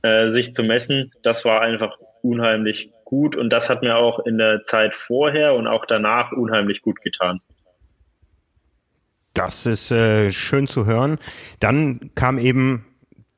äh, 0.00 0.30
sich 0.30 0.54
zu 0.54 0.62
messen, 0.62 1.12
das 1.22 1.44
war 1.44 1.60
einfach 1.60 1.98
unheimlich 2.22 2.90
gut 3.08 3.36
und 3.36 3.48
das 3.48 3.70
hat 3.70 3.80
mir 3.80 3.96
auch 3.96 4.18
in 4.26 4.36
der 4.36 4.62
Zeit 4.62 4.94
vorher 4.94 5.54
und 5.54 5.66
auch 5.66 5.86
danach 5.86 6.32
unheimlich 6.32 6.82
gut 6.82 7.00
getan. 7.00 7.40
Das 9.32 9.64
ist 9.64 9.90
äh, 9.90 10.30
schön 10.30 10.68
zu 10.68 10.84
hören. 10.84 11.18
Dann 11.58 12.10
kam 12.14 12.38
eben 12.38 12.84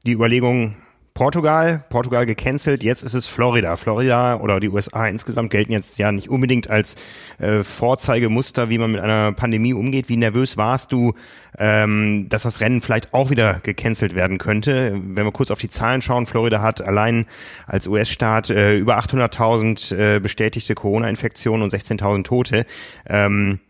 die 0.05 0.13
Überlegung, 0.13 0.75
Portugal, 1.21 1.85
Portugal 1.91 2.25
gecancelt, 2.25 2.83
jetzt 2.83 3.03
ist 3.03 3.13
es 3.13 3.27
Florida. 3.27 3.77
Florida 3.77 4.41
oder 4.41 4.59
die 4.59 4.71
USA 4.71 5.07
insgesamt 5.07 5.51
gelten 5.51 5.71
jetzt 5.71 5.99
ja 5.99 6.13
nicht 6.13 6.31
unbedingt 6.31 6.71
als 6.71 6.97
äh, 7.39 7.63
Vorzeigemuster, 7.63 8.71
wie 8.71 8.79
man 8.79 8.93
mit 8.93 9.03
einer 9.03 9.33
Pandemie 9.33 9.75
umgeht. 9.75 10.09
Wie 10.09 10.17
nervös 10.17 10.57
warst 10.57 10.93
du, 10.93 11.13
ähm, 11.59 12.31
dass 12.31 12.45
das 12.45 12.63
Rennen 12.63 12.81
vielleicht 12.81 13.13
auch 13.13 13.29
wieder 13.29 13.61
gecancelt 13.63 14.15
werden 14.15 14.39
könnte? 14.39 14.99
Wenn 14.99 15.27
wir 15.27 15.31
kurz 15.31 15.51
auf 15.51 15.59
die 15.59 15.69
Zahlen 15.69 16.01
schauen, 16.01 16.25
Florida 16.25 16.63
hat 16.63 16.81
allein 16.81 17.27
als 17.67 17.87
US-Staat 17.87 18.49
äh, 18.49 18.79
über 18.79 18.99
800.000 18.99 19.95
äh, 19.95 20.21
bestätigte 20.21 20.75
Corona-Infektionen 20.75 21.63
und 21.63 21.71
16.000 21.71 22.25
Tote. 22.25 22.65
Ähm, 23.07 23.61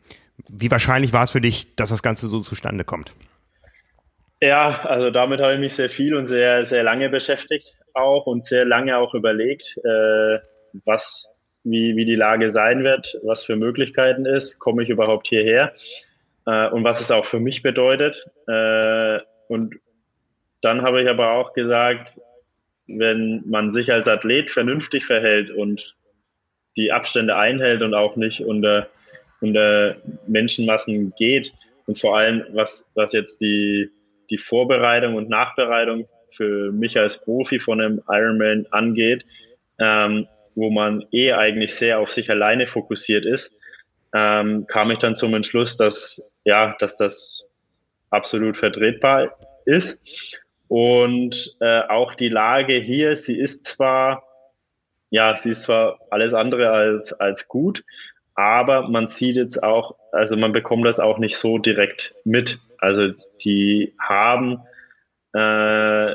wie 0.48 0.70
wahrscheinlich 0.70 1.12
war 1.12 1.24
es 1.24 1.32
für 1.32 1.40
dich, 1.40 1.74
dass 1.74 1.88
das 1.90 2.04
Ganze 2.04 2.28
so 2.28 2.42
zustande 2.42 2.84
kommt? 2.84 3.12
Ja, 4.42 4.84
also 4.84 5.10
damit 5.10 5.40
habe 5.40 5.54
ich 5.54 5.60
mich 5.60 5.74
sehr 5.74 5.90
viel 5.90 6.14
und 6.14 6.26
sehr, 6.26 6.64
sehr 6.64 6.82
lange 6.82 7.10
beschäftigt 7.10 7.76
auch 7.92 8.26
und 8.26 8.42
sehr 8.42 8.64
lange 8.64 8.96
auch 8.96 9.14
überlegt, 9.14 9.76
äh, 9.84 10.38
was, 10.84 11.28
wie, 11.62 11.94
wie 11.96 12.06
die 12.06 12.14
Lage 12.14 12.48
sein 12.48 12.82
wird, 12.82 13.18
was 13.22 13.44
für 13.44 13.56
Möglichkeiten 13.56 14.24
ist, 14.24 14.58
komme 14.58 14.82
ich 14.82 14.88
überhaupt 14.88 15.28
hierher 15.28 15.74
äh, 16.46 16.68
und 16.68 16.84
was 16.84 17.00
es 17.00 17.10
auch 17.10 17.26
für 17.26 17.40
mich 17.40 17.62
bedeutet. 17.62 18.26
Äh, 18.46 19.18
und 19.48 19.74
dann 20.62 20.82
habe 20.82 21.02
ich 21.02 21.08
aber 21.08 21.32
auch 21.32 21.52
gesagt, 21.52 22.18
wenn 22.86 23.42
man 23.46 23.70
sich 23.70 23.92
als 23.92 24.08
Athlet 24.08 24.50
vernünftig 24.50 25.04
verhält 25.04 25.50
und 25.50 25.96
die 26.76 26.92
Abstände 26.92 27.36
einhält 27.36 27.82
und 27.82 27.94
auch 27.94 28.16
nicht 28.16 28.40
unter, 28.40 28.88
unter 29.40 29.96
Menschenmassen 30.26 31.12
geht 31.16 31.52
und 31.86 31.98
vor 31.98 32.16
allem, 32.16 32.44
was, 32.52 32.90
was 32.94 33.12
jetzt 33.12 33.40
die 33.40 33.90
die 34.30 34.38
Vorbereitung 34.38 35.14
und 35.14 35.28
Nachbereitung 35.28 36.08
für 36.30 36.72
mich 36.72 36.98
als 36.98 37.20
Profi 37.20 37.58
von 37.58 37.80
einem 37.80 38.02
Ironman 38.08 38.66
angeht, 38.70 39.24
ähm, 39.78 40.26
wo 40.54 40.70
man 40.70 41.04
eh 41.12 41.32
eigentlich 41.32 41.74
sehr 41.74 41.98
auf 41.98 42.10
sich 42.10 42.30
alleine 42.30 42.66
fokussiert 42.66 43.24
ist, 43.24 43.56
ähm, 44.14 44.66
kam 44.66 44.90
ich 44.90 44.98
dann 44.98 45.16
zum 45.16 45.34
Entschluss, 45.34 45.76
dass 45.76 46.30
ja, 46.44 46.76
dass 46.78 46.96
das 46.96 47.46
absolut 48.10 48.56
vertretbar 48.56 49.36
ist. 49.64 50.40
Und 50.68 51.56
äh, 51.60 51.80
auch 51.88 52.14
die 52.14 52.28
Lage 52.28 52.74
hier, 52.74 53.16
sie 53.16 53.38
ist 53.38 53.64
zwar, 53.64 54.22
ja, 55.10 55.36
sie 55.36 55.50
ist 55.50 55.62
zwar 55.62 55.98
alles 56.10 56.34
andere 56.34 56.70
als, 56.70 57.12
als 57.12 57.48
gut, 57.48 57.84
aber 58.34 58.88
man 58.88 59.08
sieht 59.08 59.36
jetzt 59.36 59.62
auch, 59.62 59.96
also 60.12 60.36
man 60.36 60.52
bekommt 60.52 60.86
das 60.86 61.00
auch 61.00 61.18
nicht 61.18 61.36
so 61.36 61.58
direkt 61.58 62.14
mit. 62.24 62.58
Also 62.80 63.12
die 63.44 63.94
haben 63.98 64.60
äh, 65.34 66.14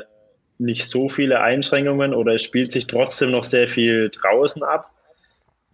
nicht 0.58 0.88
so 0.88 1.08
viele 1.08 1.40
Einschränkungen 1.40 2.14
oder 2.14 2.34
es 2.34 2.42
spielt 2.42 2.72
sich 2.72 2.86
trotzdem 2.86 3.30
noch 3.30 3.44
sehr 3.44 3.68
viel 3.68 4.10
draußen 4.10 4.62
ab, 4.62 4.90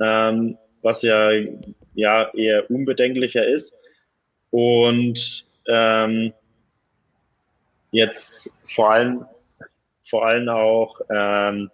ähm, 0.01 0.59
was 0.83 1.03
ja, 1.03 1.31
ja 1.95 2.31
eher 2.35 2.71
unbedenklicher 2.71 3.47
ist. 3.47 3.77
Und 4.51 5.47
ähm, 5.67 6.33
jetzt 7.93 8.53
vor 8.65 8.93
allem, 8.93 9.25
vor 10.05 10.27
allem 10.27 10.49
auch 10.49 11.01
ähm, 11.09 11.71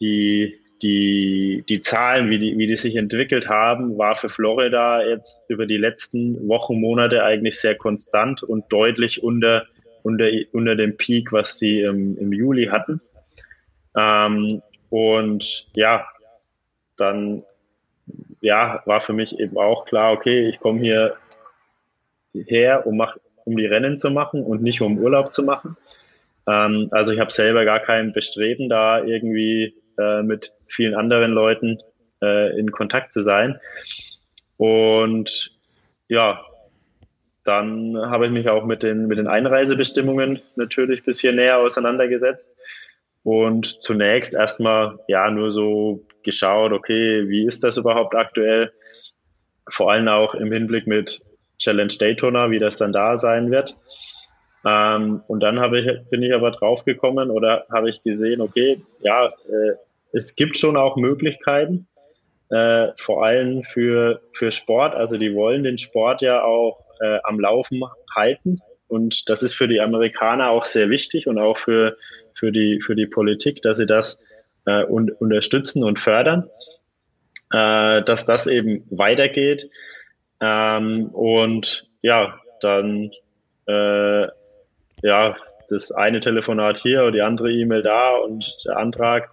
die 0.00 0.61
die, 0.82 1.64
die 1.68 1.80
Zahlen, 1.80 2.28
wie 2.28 2.38
die, 2.38 2.58
wie 2.58 2.66
die 2.66 2.76
sich 2.76 2.96
entwickelt 2.96 3.48
haben, 3.48 3.96
war 3.98 4.16
für 4.16 4.28
Florida 4.28 5.02
jetzt 5.02 5.48
über 5.48 5.66
die 5.66 5.76
letzten 5.76 6.48
Wochen, 6.48 6.80
Monate 6.80 7.22
eigentlich 7.22 7.60
sehr 7.60 7.76
konstant 7.76 8.42
und 8.42 8.64
deutlich 8.72 9.22
unter, 9.22 9.66
unter, 10.02 10.28
unter 10.52 10.74
dem 10.74 10.96
Peak, 10.96 11.32
was 11.32 11.58
sie 11.58 11.82
im, 11.82 12.18
im 12.18 12.32
Juli 12.32 12.66
hatten. 12.66 13.00
Ähm, 13.96 14.62
und 14.90 15.68
ja, 15.74 16.06
dann 16.96 17.44
ja, 18.40 18.82
war 18.84 19.00
für 19.00 19.12
mich 19.12 19.38
eben 19.38 19.56
auch 19.56 19.84
klar, 19.84 20.12
okay, 20.12 20.48
ich 20.48 20.58
komme 20.58 20.80
hier 20.80 21.16
her, 22.34 22.86
um, 22.86 22.96
mach, 22.96 23.16
um 23.44 23.56
die 23.56 23.66
Rennen 23.66 23.98
zu 23.98 24.10
machen 24.10 24.42
und 24.42 24.62
nicht 24.62 24.80
um 24.80 24.98
Urlaub 24.98 25.32
zu 25.32 25.44
machen. 25.44 25.76
Ähm, 26.48 26.88
also 26.90 27.12
ich 27.12 27.20
habe 27.20 27.30
selber 27.30 27.64
gar 27.64 27.78
kein 27.78 28.12
Bestreben, 28.12 28.68
da 28.68 29.02
irgendwie 29.04 29.74
äh, 30.02 30.22
mit 30.22 30.52
vielen 30.66 30.94
anderen 30.94 31.32
Leuten 31.32 31.78
äh, 32.22 32.58
in 32.58 32.72
Kontakt 32.72 33.12
zu 33.12 33.20
sein. 33.20 33.60
Und 34.56 35.52
ja, 36.08 36.44
dann 37.44 37.96
habe 37.96 38.26
ich 38.26 38.32
mich 38.32 38.48
auch 38.48 38.64
mit 38.64 38.82
den, 38.82 39.06
mit 39.06 39.18
den 39.18 39.26
Einreisebestimmungen 39.26 40.40
natürlich 40.56 41.00
ein 41.00 41.06
bisschen 41.06 41.36
näher 41.36 41.58
auseinandergesetzt. 41.58 42.50
Und 43.24 43.82
zunächst 43.82 44.34
erstmal 44.34 44.98
ja 45.08 45.30
nur 45.30 45.52
so 45.52 46.04
geschaut, 46.22 46.72
okay, 46.72 47.28
wie 47.28 47.46
ist 47.46 47.62
das 47.64 47.76
überhaupt 47.76 48.14
aktuell? 48.14 48.72
Vor 49.68 49.92
allem 49.92 50.08
auch 50.08 50.34
im 50.34 50.52
Hinblick 50.52 50.86
mit 50.86 51.20
Challenge 51.58 51.92
Daytona, 51.98 52.50
wie 52.50 52.58
das 52.58 52.78
dann 52.78 52.92
da 52.92 53.18
sein 53.18 53.50
wird. 53.50 53.76
Ähm, 54.64 55.22
und 55.26 55.40
dann 55.40 55.74
ich, 55.74 56.08
bin 56.10 56.22
ich 56.22 56.34
aber 56.34 56.50
draufgekommen 56.50 57.30
oder 57.30 57.66
habe 57.72 57.90
ich 57.90 58.02
gesehen, 58.02 58.40
okay, 58.40 58.80
ja, 59.00 59.26
äh, 59.26 59.74
es 60.12 60.36
gibt 60.36 60.56
schon 60.56 60.76
auch 60.76 60.96
Möglichkeiten, 60.96 61.88
äh, 62.50 62.88
vor 62.96 63.24
allem 63.24 63.64
für, 63.64 64.20
für 64.32 64.50
Sport. 64.50 64.94
Also 64.94 65.16
die 65.16 65.34
wollen 65.34 65.64
den 65.64 65.78
Sport 65.78 66.22
ja 66.22 66.42
auch 66.44 66.84
äh, 67.00 67.18
am 67.24 67.40
Laufen 67.40 67.82
halten. 68.14 68.60
Und 68.88 69.28
das 69.28 69.42
ist 69.42 69.54
für 69.54 69.68
die 69.68 69.80
Amerikaner 69.80 70.50
auch 70.50 70.64
sehr 70.64 70.90
wichtig 70.90 71.26
und 71.26 71.38
auch 71.38 71.56
für, 71.56 71.96
für, 72.34 72.52
die, 72.52 72.80
für 72.82 72.94
die 72.94 73.06
Politik, 73.06 73.62
dass 73.62 73.78
sie 73.78 73.86
das 73.86 74.22
äh, 74.66 74.84
un 74.84 75.10
unterstützen 75.10 75.82
und 75.82 75.98
fördern, 75.98 76.50
äh, 77.52 78.02
dass 78.02 78.26
das 78.26 78.46
eben 78.46 78.84
weitergeht. 78.90 79.70
Ähm, 80.40 81.06
und 81.06 81.88
ja, 82.02 82.38
dann 82.60 83.12
äh, 83.66 84.26
ja, 85.02 85.36
das 85.68 85.90
eine 85.92 86.20
Telefonat 86.20 86.76
hier 86.76 87.04
und 87.04 87.12
die 87.14 87.22
andere 87.22 87.50
E-Mail 87.50 87.82
da 87.82 88.16
und 88.16 88.56
der 88.66 88.76
Antrag. 88.76 89.30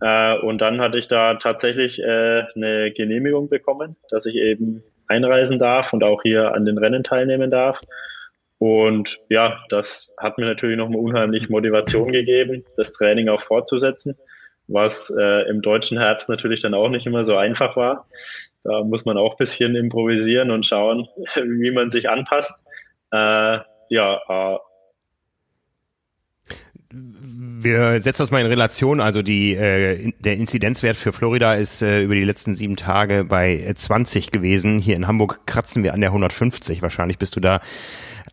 Äh, 0.00 0.38
und 0.38 0.60
dann 0.60 0.80
hatte 0.80 0.98
ich 0.98 1.08
da 1.08 1.34
tatsächlich 1.34 1.98
äh, 2.00 2.44
eine 2.54 2.92
Genehmigung 2.92 3.48
bekommen, 3.48 3.96
dass 4.10 4.26
ich 4.26 4.36
eben 4.36 4.82
einreisen 5.08 5.58
darf 5.58 5.92
und 5.92 6.04
auch 6.04 6.22
hier 6.22 6.52
an 6.54 6.64
den 6.64 6.78
Rennen 6.78 7.04
teilnehmen 7.04 7.50
darf. 7.50 7.80
Und 8.58 9.18
ja, 9.28 9.58
das 9.68 10.14
hat 10.18 10.38
mir 10.38 10.46
natürlich 10.46 10.76
nochmal 10.76 11.00
unheimlich 11.00 11.48
Motivation 11.48 12.12
gegeben, 12.12 12.64
das 12.76 12.92
Training 12.92 13.28
auch 13.28 13.40
fortzusetzen, 13.40 14.16
was 14.66 15.14
äh, 15.16 15.48
im 15.48 15.62
deutschen 15.62 15.98
Herbst 15.98 16.28
natürlich 16.28 16.62
dann 16.62 16.74
auch 16.74 16.88
nicht 16.88 17.06
immer 17.06 17.24
so 17.24 17.36
einfach 17.36 17.76
war. 17.76 18.06
Da 18.64 18.82
muss 18.82 19.04
man 19.04 19.16
auch 19.16 19.32
ein 19.32 19.38
bisschen 19.38 19.76
improvisieren 19.76 20.50
und 20.50 20.66
schauen, 20.66 21.06
wie 21.36 21.70
man 21.70 21.90
sich 21.90 22.08
anpasst. 22.08 22.64
Äh, 23.12 23.58
ja, 23.88 24.58
wir 26.92 28.00
setzen 28.00 28.22
das 28.22 28.30
mal 28.30 28.40
in 28.40 28.46
Relation. 28.46 29.00
Also 29.00 29.22
die, 29.22 29.54
äh, 29.54 30.12
der 30.20 30.36
Inzidenzwert 30.36 30.96
für 30.96 31.12
Florida 31.12 31.54
ist 31.54 31.82
äh, 31.82 32.02
über 32.02 32.14
die 32.14 32.24
letzten 32.24 32.54
sieben 32.54 32.76
Tage 32.76 33.24
bei 33.24 33.72
20 33.74 34.30
gewesen. 34.30 34.78
Hier 34.78 34.96
in 34.96 35.06
Hamburg 35.06 35.46
kratzen 35.46 35.82
wir 35.82 35.94
an 35.94 36.00
der 36.00 36.10
150. 36.10 36.82
Wahrscheinlich 36.82 37.18
bist 37.18 37.36
du 37.36 37.40
da 37.40 37.60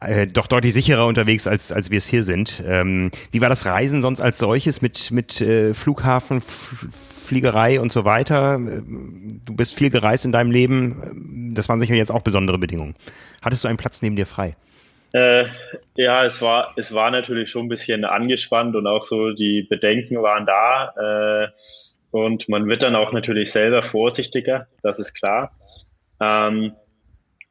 äh, 0.02 0.28
doch 0.28 0.48
deutlich 0.48 0.74
sicherer 0.74 1.08
unterwegs, 1.08 1.48
als, 1.48 1.72
als 1.72 1.89
wir 1.89 1.98
es 1.98 2.08
hier 2.08 2.24
sind. 2.24 2.63
Ähm, 2.66 3.12
wie 3.32 3.42
war 3.42 3.50
das 3.50 3.66
Reisen 3.66 4.02
sonst 4.02 4.20
als 4.20 4.38
solches 4.38 4.82
mit, 4.82 5.12
mit 5.12 5.42
äh, 5.42 5.74
Flughafen, 5.74 6.38
F 6.38 6.88
Fliegerei 7.26 7.80
und 7.80 7.92
so 7.92 8.04
weiter? 8.04 8.60
Du 8.60 9.56
bist 9.56 9.76
viel 9.76 9.89
gereist 9.89 10.26
in 10.26 10.34
deinem 10.34 10.52
Leben. 10.52 11.52
Das 11.56 11.70
waren 11.70 11.80
sicher 11.80 11.96
jetzt 11.96 12.12
auch 12.12 12.22
besondere 12.22 12.58
Bedingungen. 12.58 12.96
Hattest 13.42 13.63
du 13.63 13.70
einen 13.70 13.78
Platz 13.78 14.02
neben 14.02 14.18
dir 14.18 14.26
frei? 14.26 14.56
Äh, 15.13 15.45
ja, 15.95 16.26
es 16.26 16.41
war, 16.41 16.73
es 16.76 16.93
war 16.93 17.12
natürlich 17.12 17.52
schon 17.52 17.67
ein 17.67 17.69
bisschen 17.69 18.04
angespannt 18.04 18.76
und 18.76 18.88
auch 18.88 19.04
so 19.04 19.32
die 19.32 19.62
Bedenken 19.62 20.21
waren 20.21 20.45
da. 20.45 21.45
Äh, 21.45 21.47
und 22.12 22.49
man 22.49 22.67
wird 22.67 22.84
dann 22.84 22.95
auch 22.95 23.12
natürlich 23.12 23.52
selber 23.52 23.82
vorsichtiger, 23.82 24.67
das 24.82 24.99
ist 24.99 25.13
klar. 25.13 25.52
Ähm, 26.19 26.73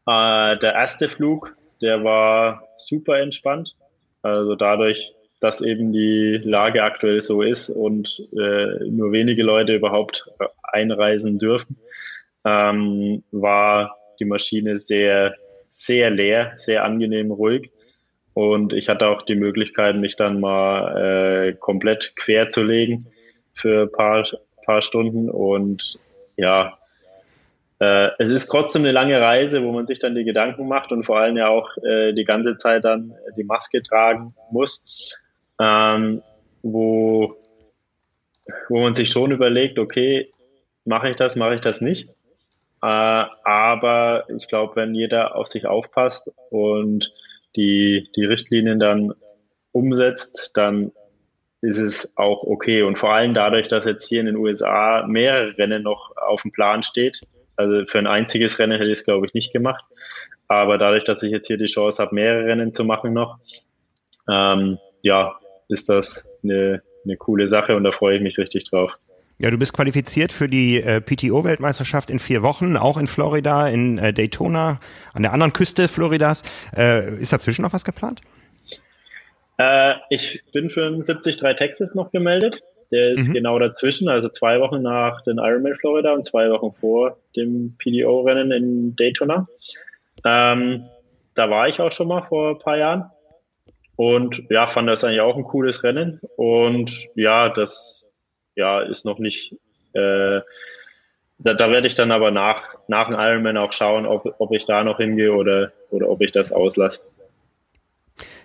äh, 0.06 0.56
der 0.58 0.74
erste 0.74 1.08
Flug, 1.08 1.56
der 1.80 2.04
war 2.04 2.68
super 2.76 3.20
entspannt. 3.20 3.76
Also 4.22 4.56
dadurch, 4.56 5.12
dass 5.40 5.60
eben 5.60 5.92
die 5.92 6.40
Lage 6.44 6.82
aktuell 6.82 7.22
so 7.22 7.42
ist 7.42 7.70
und 7.70 8.20
äh, 8.32 8.84
nur 8.88 9.12
wenige 9.12 9.42
Leute 9.42 9.74
überhaupt 9.74 10.24
einreisen 10.62 11.38
dürfen, 11.38 11.76
ähm, 12.44 13.22
war 13.30 13.96
die 14.18 14.24
Maschine 14.24 14.78
sehr 14.78 15.34
sehr 15.72 16.10
leer, 16.10 16.52
sehr 16.58 16.84
angenehm 16.84 17.32
ruhig. 17.32 17.70
Und 18.34 18.72
ich 18.72 18.88
hatte 18.88 19.08
auch 19.08 19.22
die 19.22 19.34
Möglichkeit, 19.34 19.96
mich 19.96 20.16
dann 20.16 20.38
mal 20.38 21.48
äh, 21.48 21.52
komplett 21.54 22.12
quer 22.16 22.48
zu 22.48 22.62
legen 22.62 23.06
für 23.54 23.82
ein 23.82 23.92
paar, 23.92 24.26
paar 24.64 24.82
Stunden. 24.82 25.28
Und 25.28 25.98
ja, 26.36 26.78
äh, 27.80 28.10
es 28.18 28.30
ist 28.30 28.46
trotzdem 28.46 28.82
eine 28.82 28.92
lange 28.92 29.20
Reise, 29.20 29.62
wo 29.62 29.72
man 29.72 29.86
sich 29.86 29.98
dann 29.98 30.14
die 30.14 30.24
Gedanken 30.24 30.68
macht 30.68 30.92
und 30.92 31.04
vor 31.04 31.18
allem 31.18 31.36
ja 31.36 31.48
auch 31.48 31.68
äh, 31.78 32.12
die 32.12 32.24
ganze 32.24 32.56
Zeit 32.56 32.84
dann 32.84 33.14
die 33.36 33.44
Maske 33.44 33.82
tragen 33.82 34.34
muss, 34.50 35.18
ähm, 35.58 36.22
wo, 36.62 37.34
wo 38.68 38.80
man 38.80 38.94
sich 38.94 39.10
schon 39.10 39.32
überlegt, 39.32 39.78
okay, 39.78 40.30
mache 40.84 41.10
ich 41.10 41.16
das, 41.16 41.36
mache 41.36 41.56
ich 41.56 41.60
das 41.60 41.80
nicht. 41.80 42.08
Äh, 42.82 42.86
aber 43.44 44.24
ich 44.36 44.48
glaube, 44.48 44.76
wenn 44.76 44.94
jeder 44.94 45.36
auf 45.36 45.46
sich 45.46 45.66
aufpasst 45.66 46.30
und 46.50 47.12
die, 47.54 48.10
die 48.16 48.24
Richtlinien 48.24 48.80
dann 48.80 49.14
umsetzt, 49.72 50.50
dann 50.54 50.92
ist 51.60 51.78
es 51.78 52.12
auch 52.16 52.42
okay. 52.42 52.82
Und 52.82 52.98
vor 52.98 53.12
allem 53.12 53.34
dadurch, 53.34 53.68
dass 53.68 53.84
jetzt 53.84 54.08
hier 54.08 54.20
in 54.20 54.26
den 54.26 54.36
USA 54.36 55.06
mehrere 55.06 55.56
Rennen 55.56 55.84
noch 55.84 56.16
auf 56.16 56.42
dem 56.42 56.50
Plan 56.50 56.82
steht. 56.82 57.20
Also 57.56 57.86
für 57.86 57.98
ein 57.98 58.08
einziges 58.08 58.58
Rennen 58.58 58.78
hätte 58.78 58.90
ich 58.90 58.98
es, 58.98 59.04
glaube 59.04 59.26
ich, 59.26 59.34
nicht 59.34 59.52
gemacht. 59.52 59.84
Aber 60.48 60.76
dadurch, 60.76 61.04
dass 61.04 61.22
ich 61.22 61.30
jetzt 61.30 61.46
hier 61.46 61.58
die 61.58 61.66
Chance 61.66 62.02
habe, 62.02 62.14
mehrere 62.14 62.46
Rennen 62.46 62.72
zu 62.72 62.84
machen 62.84 63.12
noch, 63.12 63.38
ähm, 64.28 64.78
ja, 65.02 65.38
ist 65.68 65.88
das 65.88 66.26
eine, 66.42 66.82
eine 67.04 67.16
coole 67.16 67.46
Sache 67.48 67.76
und 67.76 67.84
da 67.84 67.92
freue 67.92 68.16
ich 68.16 68.22
mich 68.22 68.38
richtig 68.38 68.64
drauf. 68.64 68.98
Ja, 69.42 69.50
du 69.50 69.58
bist 69.58 69.72
qualifiziert 69.72 70.32
für 70.32 70.48
die 70.48 70.80
äh, 70.80 71.00
PTO-Weltmeisterschaft 71.00 72.10
in 72.10 72.20
vier 72.20 72.42
Wochen, 72.42 72.76
auch 72.76 72.96
in 72.96 73.08
Florida, 73.08 73.66
in 73.66 73.98
äh, 73.98 74.12
Daytona, 74.12 74.78
an 75.14 75.22
der 75.22 75.32
anderen 75.32 75.52
Küste 75.52 75.88
Floridas. 75.88 76.44
Äh, 76.76 77.16
ist 77.16 77.32
dazwischen 77.32 77.62
noch 77.62 77.72
was 77.72 77.84
geplant? 77.84 78.20
Äh, 79.58 79.94
ich 80.10 80.44
bin 80.52 80.70
für 80.70 80.82
den 80.82 81.02
73 81.02 81.38
Texas 81.56 81.96
noch 81.96 82.12
gemeldet. 82.12 82.62
Der 82.92 83.14
ist 83.14 83.30
mhm. 83.30 83.32
genau 83.32 83.58
dazwischen, 83.58 84.08
also 84.08 84.28
zwei 84.28 84.60
Wochen 84.60 84.80
nach 84.80 85.22
den 85.22 85.38
Ironman 85.38 85.74
Florida 85.74 86.12
und 86.12 86.24
zwei 86.24 86.48
Wochen 86.48 86.72
vor 86.78 87.16
dem 87.34 87.74
PDO-Rennen 87.78 88.52
in 88.52 88.94
Daytona. 88.94 89.48
Ähm, 90.24 90.84
da 91.34 91.50
war 91.50 91.66
ich 91.66 91.80
auch 91.80 91.90
schon 91.90 92.06
mal 92.06 92.22
vor 92.22 92.50
ein 92.50 92.58
paar 92.60 92.76
Jahren 92.76 93.10
und 93.96 94.40
ja, 94.50 94.68
fand 94.68 94.88
das 94.88 95.02
eigentlich 95.02 95.20
auch 95.20 95.36
ein 95.36 95.42
cooles 95.42 95.82
Rennen. 95.82 96.20
Und 96.36 97.08
ja, 97.16 97.48
das 97.48 98.01
ja, 98.54 98.80
ist 98.80 99.04
noch 99.04 99.18
nicht, 99.18 99.52
äh, 99.94 100.40
da, 101.38 101.54
da 101.54 101.70
werde 101.70 101.86
ich 101.86 101.94
dann 101.94 102.12
aber 102.12 102.30
nach, 102.30 102.74
nach 102.88 103.08
dem 103.08 103.16
Ironman 103.18 103.56
auch 103.56 103.72
schauen, 103.72 104.06
ob, 104.06 104.34
ob 104.38 104.52
ich 104.52 104.64
da 104.64 104.84
noch 104.84 104.98
hingehe 104.98 105.32
oder, 105.32 105.72
oder 105.90 106.08
ob 106.08 106.20
ich 106.22 106.32
das 106.32 106.52
auslasse. 106.52 107.00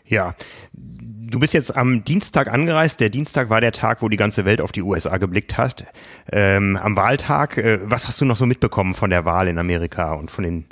Ja, 0.06 0.34
du 0.74 1.40
bist 1.40 1.54
jetzt 1.54 1.76
am 1.76 2.04
Dienstag 2.04 2.52
angereist. 2.52 3.00
Der 3.02 3.10
Dienstag 3.10 3.50
war 3.50 3.62
der 3.62 3.74
Tag, 3.74 4.02
wo 4.02 4.10
die 4.10 4.18
ganze 4.18 4.46
Welt 4.46 4.62
auf 4.62 4.72
die 4.72 4.82
USA 4.82 5.18
geblickt 5.18 5.58
hat. 5.58 5.86
Ähm, 6.32 6.78
am 6.82 6.96
Wahltag, 6.96 7.58
äh, 7.58 7.80
was 7.84 8.08
hast 8.08 8.22
du 8.22 8.26
noch 8.26 8.38
so 8.38 8.46
mitbekommen 8.46 8.94
von 8.94 9.10
der 9.10 9.26
Wahl 9.26 9.48
in 9.48 9.58
Amerika 9.58 10.14
und 10.14 10.32
von 10.32 10.44
den 10.44 10.66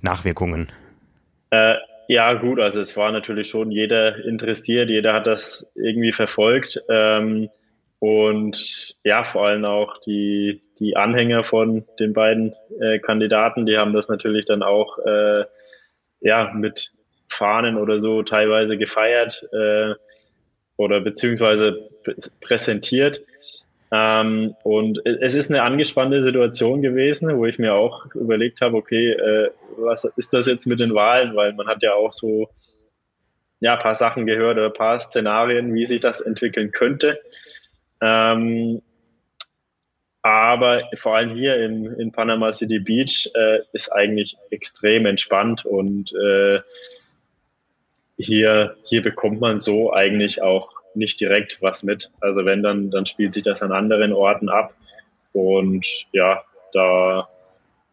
Nachwirkungen? 0.00 0.70
Äh, 1.50 1.74
ja, 2.08 2.34
gut, 2.34 2.60
also 2.60 2.80
es 2.80 2.96
war 2.96 3.10
natürlich 3.10 3.48
schon 3.48 3.70
jeder 3.70 4.22
interessiert, 4.24 4.90
jeder 4.90 5.14
hat 5.14 5.26
das 5.26 5.72
irgendwie 5.74 6.12
verfolgt. 6.12 6.82
Ähm, 6.90 7.48
und 8.04 8.96
ja, 9.02 9.24
vor 9.24 9.46
allem 9.46 9.64
auch 9.64 9.96
die, 9.96 10.60
die 10.78 10.94
Anhänger 10.94 11.42
von 11.42 11.86
den 11.98 12.12
beiden 12.12 12.54
äh, 12.78 12.98
Kandidaten, 12.98 13.64
die 13.64 13.78
haben 13.78 13.94
das 13.94 14.10
natürlich 14.10 14.44
dann 14.44 14.62
auch 14.62 14.98
äh, 14.98 15.44
ja, 16.20 16.52
mit 16.52 16.92
Fahnen 17.28 17.78
oder 17.78 18.00
so 18.00 18.22
teilweise 18.22 18.76
gefeiert 18.76 19.48
äh, 19.54 19.94
oder 20.76 21.00
beziehungsweise 21.00 21.88
präsentiert. 22.42 23.22
Ähm, 23.90 24.54
und 24.64 25.00
es 25.06 25.34
ist 25.34 25.50
eine 25.50 25.62
angespannte 25.62 26.22
Situation 26.22 26.82
gewesen, 26.82 27.34
wo 27.38 27.46
ich 27.46 27.58
mir 27.58 27.72
auch 27.72 28.14
überlegt 28.14 28.60
habe, 28.60 28.76
okay, 28.76 29.12
äh, 29.12 29.50
was 29.78 30.04
ist 30.04 30.34
das 30.34 30.46
jetzt 30.46 30.66
mit 30.66 30.78
den 30.78 30.94
Wahlen? 30.94 31.34
Weil 31.36 31.54
man 31.54 31.68
hat 31.68 31.82
ja 31.82 31.94
auch 31.94 32.12
so 32.12 32.50
ja, 33.60 33.76
ein 33.76 33.82
paar 33.82 33.94
Sachen 33.94 34.26
gehört 34.26 34.58
oder 34.58 34.66
ein 34.66 34.74
paar 34.74 35.00
Szenarien, 35.00 35.74
wie 35.74 35.86
sich 35.86 36.00
das 36.00 36.20
entwickeln 36.20 36.70
könnte. 36.70 37.18
Ähm, 38.00 38.82
aber 40.22 40.82
vor 40.96 41.16
allem 41.16 41.36
hier 41.36 41.62
in, 41.62 41.84
in 42.00 42.10
Panama 42.10 42.50
City 42.52 42.78
Beach 42.78 43.30
äh, 43.34 43.58
ist 43.72 43.90
eigentlich 43.90 44.36
extrem 44.50 45.04
entspannt 45.04 45.66
und 45.66 46.12
äh, 46.14 46.60
hier, 48.16 48.76
hier 48.84 49.02
bekommt 49.02 49.40
man 49.40 49.58
so 49.58 49.92
eigentlich 49.92 50.40
auch 50.40 50.70
nicht 50.94 51.20
direkt 51.20 51.60
was 51.60 51.82
mit. 51.82 52.10
Also 52.20 52.44
wenn, 52.44 52.62
dann, 52.62 52.90
dann 52.90 53.06
spielt 53.06 53.32
sich 53.32 53.42
das 53.42 53.62
an 53.62 53.72
anderen 53.72 54.12
Orten 54.12 54.48
ab. 54.48 54.74
Und 55.32 55.86
ja, 56.12 56.42
da 56.72 57.28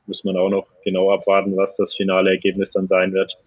muss 0.05 0.23
man 0.23 0.37
auch 0.37 0.49
noch 0.49 0.67
genau 0.83 1.11
abwarten, 1.11 1.57
was 1.57 1.75
das 1.77 1.95
finale 1.95 2.29
Ergebnis 2.29 2.71
dann 2.71 2.87
sein 2.87 3.13
wird. 3.13 3.37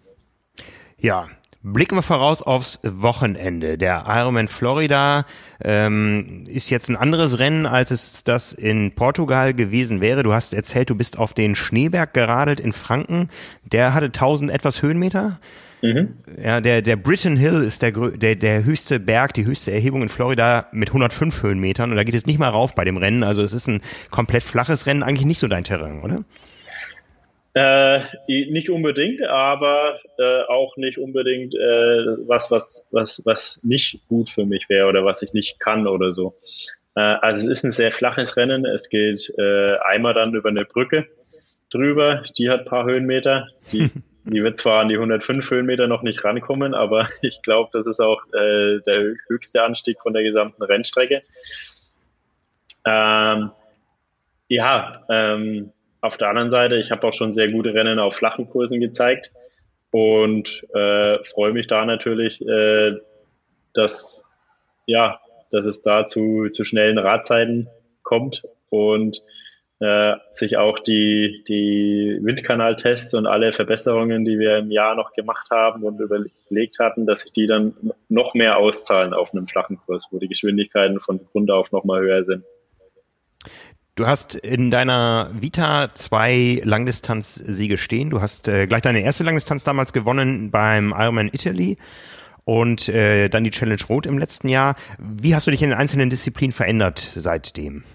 Ja, 0.97 1.29
Blicken 1.67 1.97
wir 1.97 2.03
voraus 2.03 2.43
aufs 2.43 2.79
Wochenende. 2.83 3.79
Der 3.79 4.05
Ironman 4.07 4.47
Florida 4.47 5.25
ähm, 5.63 6.43
ist 6.47 6.69
jetzt 6.69 6.89
ein 6.89 6.95
anderes 6.95 7.39
Rennen, 7.39 7.65
als 7.65 7.89
es 7.89 8.23
das 8.23 8.53
in 8.53 8.91
Portugal 8.91 9.51
gewesen 9.51 9.99
wäre. 9.99 10.21
Du 10.21 10.31
hast 10.31 10.53
erzählt, 10.53 10.91
du 10.91 10.95
bist 10.95 11.17
auf 11.17 11.33
den 11.33 11.55
Schneeberg 11.55 12.13
geradelt 12.13 12.59
in 12.59 12.71
Franken. 12.71 13.29
Der 13.63 13.95
hatte 13.95 14.05
1000 14.05 14.51
etwas 14.51 14.83
Höhenmeter. 14.83 15.39
Mhm. 15.81 16.09
Ja, 16.39 16.61
der, 16.61 16.83
der 16.83 16.97
Britton 16.97 17.35
Hill 17.35 17.63
ist 17.63 17.81
der, 17.81 17.91
der, 17.93 18.35
der 18.35 18.63
höchste 18.63 18.99
Berg, 18.99 19.33
die 19.33 19.45
höchste 19.45 19.71
Erhebung 19.71 20.03
in 20.03 20.09
Florida 20.09 20.67
mit 20.71 20.89
105 20.89 21.41
Höhenmetern 21.41 21.89
und 21.89 21.97
da 21.97 22.03
geht 22.03 22.13
es 22.13 22.27
nicht 22.27 22.37
mal 22.37 22.49
rauf 22.49 22.75
bei 22.75 22.85
dem 22.85 22.97
Rennen. 22.97 23.23
Also 23.23 23.41
es 23.41 23.53
ist 23.53 23.67
ein 23.67 23.81
komplett 24.11 24.43
flaches 24.43 24.85
Rennen, 24.85 25.01
eigentlich 25.01 25.25
nicht 25.25 25.39
so 25.39 25.47
dein 25.47 25.63
Terrain, 25.63 26.01
oder? 26.01 26.23
Äh, 27.55 28.01
nicht 28.27 28.69
unbedingt, 28.69 29.23
aber 29.23 29.97
äh, 30.17 30.41
auch 30.49 30.75
nicht 30.75 30.97
unbedingt 30.97 31.55
äh, 31.55 32.27
was, 32.27 32.51
was, 32.51 32.85
was, 32.91 33.21
was 33.23 33.63
nicht 33.63 34.05
gut 34.09 34.29
für 34.29 34.45
mich 34.45 34.67
wäre 34.67 34.89
oder 34.89 35.05
was 35.05 35.21
ich 35.21 35.31
nicht 35.31 35.57
kann 35.61 35.87
oder 35.87 36.11
so. 36.11 36.35
Äh, 36.95 36.99
also 36.99 37.49
es 37.49 37.59
ist 37.59 37.63
ein 37.63 37.71
sehr 37.71 37.93
flaches 37.93 38.35
Rennen. 38.35 38.65
Es 38.65 38.89
geht 38.89 39.33
äh, 39.37 39.77
einmal 39.77 40.13
dann 40.13 40.35
über 40.35 40.49
eine 40.49 40.65
Brücke 40.65 41.07
drüber, 41.69 42.23
die 42.37 42.49
hat 42.49 42.65
paar 42.65 42.83
Höhenmeter. 42.83 43.47
Die, 43.71 43.89
die 44.25 44.43
wird 44.43 44.59
zwar 44.59 44.81
an 44.81 44.89
die 44.89 44.95
105 44.95 45.49
Höhenmeter 45.49 45.87
noch 45.87 46.01
nicht 46.01 46.25
rankommen, 46.25 46.73
aber 46.73 47.07
ich 47.21 47.41
glaube, 47.41 47.69
das 47.71 47.87
ist 47.87 48.01
auch 48.01 48.21
äh, 48.33 48.81
der 48.85 49.13
höchste 49.29 49.63
Anstieg 49.63 50.01
von 50.01 50.11
der 50.11 50.23
gesamten 50.23 50.61
Rennstrecke. 50.61 51.23
Ähm, 52.85 53.51
ja, 54.49 55.05
ähm, 55.09 55.71
auf 56.05 56.17
der 56.17 56.29
anderen 56.29 56.51
Seite, 56.51 56.75
ich 56.75 56.91
habe 56.91 57.07
auch 57.07 57.13
schon 57.13 57.33
sehr 57.33 57.49
gute 57.51 57.73
Rennen 57.73 57.99
auf 57.99 58.15
flachen 58.15 58.49
Kursen 58.49 58.79
gezeigt 58.79 59.31
und 59.91 60.65
äh, 60.73 61.23
freue 61.23 61.53
mich 61.53 61.67
da 61.67 61.85
natürlich, 61.85 62.41
äh, 62.41 62.93
dass, 63.73 64.23
ja, 64.85 65.19
dass 65.51 65.65
es 65.65 65.81
da 65.81 66.05
zu, 66.05 66.49
zu 66.49 66.65
schnellen 66.65 66.97
Radzeiten 66.97 67.67
kommt 68.03 68.43
und 68.69 69.21
äh, 69.79 70.13
sich 70.31 70.57
auch 70.57 70.79
die, 70.79 71.43
die 71.47 72.19
Windkanaltests 72.21 73.13
und 73.13 73.25
alle 73.25 73.51
Verbesserungen, 73.51 74.23
die 74.23 74.39
wir 74.39 74.57
im 74.57 74.71
Jahr 74.71 74.95
noch 74.95 75.13
gemacht 75.13 75.49
haben 75.51 75.83
und 75.83 75.99
überlegt 75.99 76.79
hatten, 76.79 77.05
dass 77.05 77.21
sich 77.21 77.33
die 77.33 77.45
dann 77.45 77.75
noch 78.07 78.33
mehr 78.33 78.57
auszahlen 78.57 79.13
auf 79.13 79.33
einem 79.33 79.47
flachen 79.47 79.77
Kurs, 79.77 80.07
wo 80.11 80.19
die 80.19 80.29
Geschwindigkeiten 80.29 80.99
von 80.99 81.19
Grund 81.31 81.51
auf 81.51 81.71
nochmal 81.71 82.01
höher 82.01 82.23
sind. 82.23 82.45
Du 83.95 84.05
hast 84.05 84.35
in 84.35 84.71
deiner 84.71 85.29
Vita 85.31 85.87
zwei 85.93 86.61
Langdistanz-Siege 86.65 87.77
stehen. 87.77 88.09
Du 88.09 88.19
hast 88.19 88.49
äh, 88.49 88.67
gleich 88.67 88.81
deine 88.81 89.01
erste 89.01 89.23
Langdistanz 89.23 89.63
damals 89.63 89.93
gewonnen 89.93 90.51
beim 90.51 90.93
Ironman 90.97 91.29
Italy 91.31 91.77
und 92.43 92.89
äh, 92.89 93.29
dann 93.29 93.45
die 93.45 93.51
Challenge 93.51 93.81
Rot 93.87 94.05
im 94.05 94.17
letzten 94.17 94.49
Jahr. 94.49 94.75
Wie 94.99 95.33
hast 95.33 95.47
du 95.47 95.51
dich 95.51 95.61
in 95.61 95.69
den 95.69 95.79
einzelnen 95.79 96.09
Disziplinen 96.09 96.51
verändert 96.51 96.99
seitdem? 96.99 97.85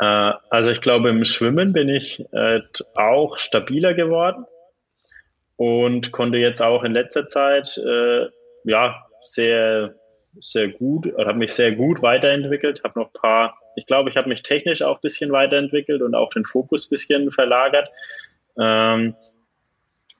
Äh, 0.00 0.32
also 0.50 0.70
ich 0.70 0.80
glaube, 0.80 1.10
im 1.10 1.24
Schwimmen 1.24 1.72
bin 1.72 1.88
ich 1.88 2.24
äh, 2.32 2.60
auch 2.96 3.38
stabiler 3.38 3.94
geworden 3.94 4.46
und 5.54 6.10
konnte 6.10 6.38
jetzt 6.38 6.60
auch 6.60 6.82
in 6.82 6.90
letzter 6.90 7.28
Zeit 7.28 7.78
äh, 7.78 8.26
ja 8.64 8.96
sehr 9.22 9.94
sehr 10.40 10.68
gut 10.68 11.06
oder 11.06 11.26
habe 11.26 11.38
mich 11.38 11.52
sehr 11.52 11.72
gut 11.72 12.02
weiterentwickelt, 12.02 12.82
habe 12.84 13.00
noch 13.00 13.08
ein 13.08 13.20
paar 13.20 13.58
ich 13.78 13.86
glaube, 13.86 14.10
ich 14.10 14.16
habe 14.16 14.28
mich 14.28 14.42
technisch 14.42 14.82
auch 14.82 14.96
ein 14.96 15.02
bisschen 15.02 15.30
weiterentwickelt 15.30 16.02
und 16.02 16.16
auch 16.16 16.30
den 16.30 16.44
Fokus 16.44 16.86
ein 16.86 16.90
bisschen 16.90 17.30
verlagert. 17.30 17.88
Ähm, 18.58 19.14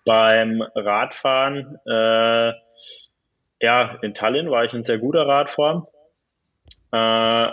beim 0.04 0.62
Radfahren, 0.76 1.76
äh, 1.84 2.52
ja, 3.60 3.98
in 4.00 4.14
Tallinn 4.14 4.48
war 4.50 4.64
ich 4.64 4.72
in 4.74 4.84
sehr 4.84 4.98
guter 4.98 5.26
Radform. 5.26 5.88
Äh, 6.92 7.48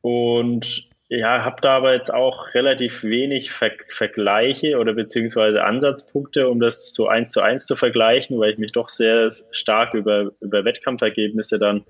und 0.00 0.89
ja, 1.12 1.44
habe 1.44 1.60
da 1.60 1.76
aber 1.76 1.92
jetzt 1.94 2.14
auch 2.14 2.54
relativ 2.54 3.02
wenig 3.02 3.50
Ver 3.50 3.72
Vergleiche 3.88 4.78
oder 4.78 4.92
beziehungsweise 4.92 5.64
Ansatzpunkte, 5.64 6.48
um 6.48 6.60
das 6.60 6.94
so 6.94 7.08
eins 7.08 7.32
zu 7.32 7.40
eins 7.40 7.66
zu 7.66 7.74
vergleichen, 7.74 8.38
weil 8.38 8.52
ich 8.52 8.58
mich 8.58 8.70
doch 8.70 8.88
sehr 8.88 9.28
stark 9.50 9.94
über, 9.94 10.30
über 10.40 10.64
Wettkampfergebnisse 10.64 11.58
dann 11.58 11.84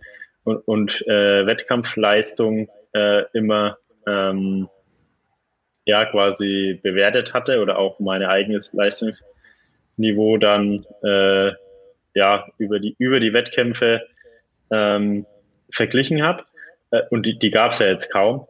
und, 0.45 0.57
und 0.67 1.07
äh, 1.07 1.45
Wettkampfleistung 1.45 2.71
äh, 2.95 3.25
immer 3.35 3.77
ähm, 4.07 4.71
ja 5.85 6.07
quasi 6.07 6.81
bewertet 6.83 7.35
hatte 7.35 7.61
oder 7.61 7.79
auch 7.79 8.01
mein 8.01 8.23
eigenes 8.23 8.73
Leistungsniveau 8.73 10.39
dann 10.39 10.87
äh, 11.03 11.53
ja 12.15 12.47
über 12.57 12.81
die 12.81 12.97
über 12.99 13.21
die 13.21 13.35
Wettkämpfe 13.35 14.01
ähm, 14.71 15.27
verglichen 15.71 16.23
habe. 16.23 16.45
Äh, 16.91 17.03
und 17.11 17.27
die, 17.27 17.39
die 17.39 17.51
gab 17.51 17.73
es 17.73 17.81
ja 17.81 17.89
jetzt 17.89 18.11
kaum. 18.11 18.47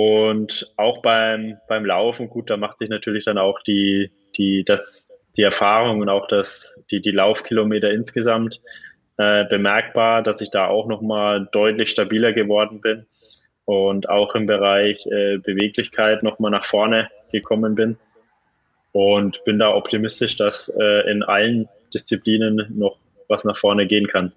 Und 0.00 0.72
auch 0.76 1.02
beim, 1.02 1.56
beim 1.66 1.84
Laufen, 1.84 2.30
gut, 2.30 2.50
da 2.50 2.56
macht 2.56 2.78
sich 2.78 2.88
natürlich 2.88 3.24
dann 3.24 3.36
auch 3.36 3.60
die, 3.62 4.12
die, 4.36 4.62
das, 4.64 5.12
die 5.36 5.42
Erfahrung 5.42 6.00
und 6.00 6.08
auch 6.08 6.28
das, 6.28 6.78
die, 6.92 7.00
die 7.00 7.10
Laufkilometer 7.10 7.90
insgesamt 7.90 8.60
äh, 9.16 9.44
bemerkbar, 9.46 10.22
dass 10.22 10.40
ich 10.40 10.52
da 10.52 10.68
auch 10.68 10.86
nochmal 10.86 11.48
deutlich 11.50 11.90
stabiler 11.90 12.32
geworden 12.32 12.80
bin 12.80 13.06
und 13.64 14.08
auch 14.08 14.36
im 14.36 14.46
Bereich 14.46 15.04
äh, 15.06 15.38
Beweglichkeit 15.38 16.22
nochmal 16.22 16.52
nach 16.52 16.64
vorne 16.64 17.10
gekommen 17.32 17.74
bin. 17.74 17.98
Und 18.92 19.44
bin 19.44 19.58
da 19.58 19.74
optimistisch, 19.74 20.36
dass 20.36 20.68
äh, 20.78 21.10
in 21.10 21.24
allen 21.24 21.68
Disziplinen 21.92 22.68
noch 22.70 22.98
was 23.26 23.42
nach 23.42 23.56
vorne 23.56 23.88
gehen 23.88 24.06
kann. 24.06 24.32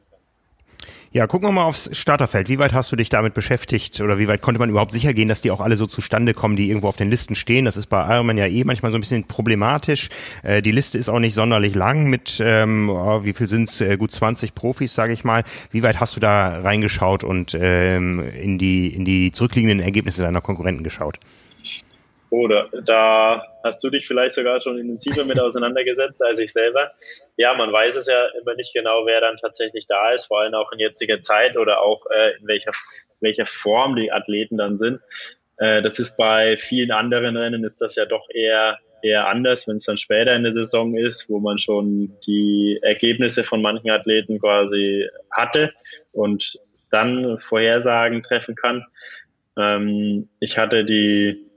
Ja, 1.13 1.27
gucken 1.27 1.49
wir 1.49 1.51
mal 1.51 1.65
aufs 1.65 1.89
Starterfeld. 1.91 2.47
Wie 2.47 2.57
weit 2.57 2.71
hast 2.71 2.89
du 2.93 2.95
dich 2.95 3.09
damit 3.09 3.33
beschäftigt 3.33 3.99
oder 3.99 4.17
wie 4.17 4.29
weit 4.29 4.41
konnte 4.41 4.59
man 4.59 4.69
überhaupt 4.69 4.93
sicher 4.93 5.13
gehen, 5.13 5.27
dass 5.27 5.41
die 5.41 5.51
auch 5.51 5.59
alle 5.59 5.75
so 5.75 5.85
zustande 5.85 6.33
kommen, 6.33 6.55
die 6.55 6.69
irgendwo 6.69 6.87
auf 6.87 6.95
den 6.95 7.09
Listen 7.09 7.35
stehen? 7.35 7.65
Das 7.65 7.75
ist 7.75 7.87
bei 7.87 8.01
Ironman 8.15 8.37
ja 8.37 8.47
eh 8.47 8.63
manchmal 8.63 8.93
so 8.93 8.97
ein 8.97 9.01
bisschen 9.01 9.25
problematisch. 9.25 10.07
Äh, 10.41 10.61
die 10.61 10.71
Liste 10.71 10.97
ist 10.97 11.09
auch 11.09 11.19
nicht 11.19 11.33
sonderlich 11.33 11.75
lang 11.75 12.09
mit, 12.09 12.41
ähm, 12.41 12.89
oh, 12.89 13.25
wie 13.25 13.33
viel 13.33 13.49
sind 13.49 13.67
es, 13.69 13.81
äh, 13.81 13.97
gut 13.97 14.13
20 14.13 14.55
Profis, 14.55 14.95
sage 14.95 15.11
ich 15.11 15.25
mal. 15.25 15.43
Wie 15.69 15.83
weit 15.83 15.99
hast 15.99 16.15
du 16.15 16.21
da 16.21 16.61
reingeschaut 16.61 17.25
und 17.25 17.57
ähm, 17.59 18.23
in, 18.41 18.57
die, 18.57 18.87
in 18.87 19.03
die 19.03 19.33
zurückliegenden 19.33 19.81
Ergebnisse 19.81 20.21
deiner 20.21 20.39
Konkurrenten 20.39 20.85
geschaut? 20.85 21.19
Oder 22.31 22.69
da 22.85 23.45
hast 23.63 23.83
du 23.83 23.89
dich 23.89 24.07
vielleicht 24.07 24.35
sogar 24.35 24.61
schon 24.61 24.79
intensiver 24.79 25.25
mit 25.25 25.39
auseinandergesetzt 25.39 26.23
als 26.23 26.39
ich 26.39 26.53
selber. 26.53 26.91
Ja, 27.35 27.53
man 27.53 27.71
weiß 27.71 27.95
es 27.97 28.07
ja 28.07 28.25
immer 28.41 28.55
nicht 28.55 28.73
genau, 28.73 29.05
wer 29.05 29.19
dann 29.19 29.35
tatsächlich 29.35 29.85
da 29.85 30.13
ist, 30.13 30.27
vor 30.27 30.39
allem 30.39 30.53
auch 30.53 30.71
in 30.71 30.79
jetziger 30.79 31.21
Zeit 31.21 31.57
oder 31.57 31.81
auch 31.81 32.05
äh, 32.09 32.37
in 32.39 32.47
welcher, 32.47 32.71
welcher 33.19 33.45
Form 33.45 33.97
die 33.97 34.13
Athleten 34.13 34.57
dann 34.57 34.77
sind. 34.77 35.01
Äh, 35.57 35.81
das 35.81 35.99
ist 35.99 36.15
bei 36.15 36.55
vielen 36.55 36.91
anderen 36.91 37.35
Rennen 37.35 37.65
ist 37.65 37.81
das 37.81 37.95
ja 37.95 38.05
doch 38.05 38.27
eher 38.29 38.79
eher 39.03 39.27
anders, 39.27 39.67
wenn 39.67 39.77
es 39.77 39.85
dann 39.85 39.97
später 39.97 40.35
in 40.35 40.43
der 40.43 40.53
Saison 40.53 40.95
ist, 40.95 41.29
wo 41.29 41.39
man 41.39 41.57
schon 41.57 42.15
die 42.25 42.79
Ergebnisse 42.81 43.43
von 43.43 43.61
manchen 43.61 43.89
Athleten 43.89 44.39
quasi 44.39 45.09
hatte 45.31 45.73
und 46.11 46.59
dann 46.91 47.39
Vorhersagen 47.39 48.21
treffen 48.23 48.55
kann. 48.55 48.85
Ähm, 49.57 50.29
ich 50.39 50.57
hatte 50.57 50.85
die 50.85 51.50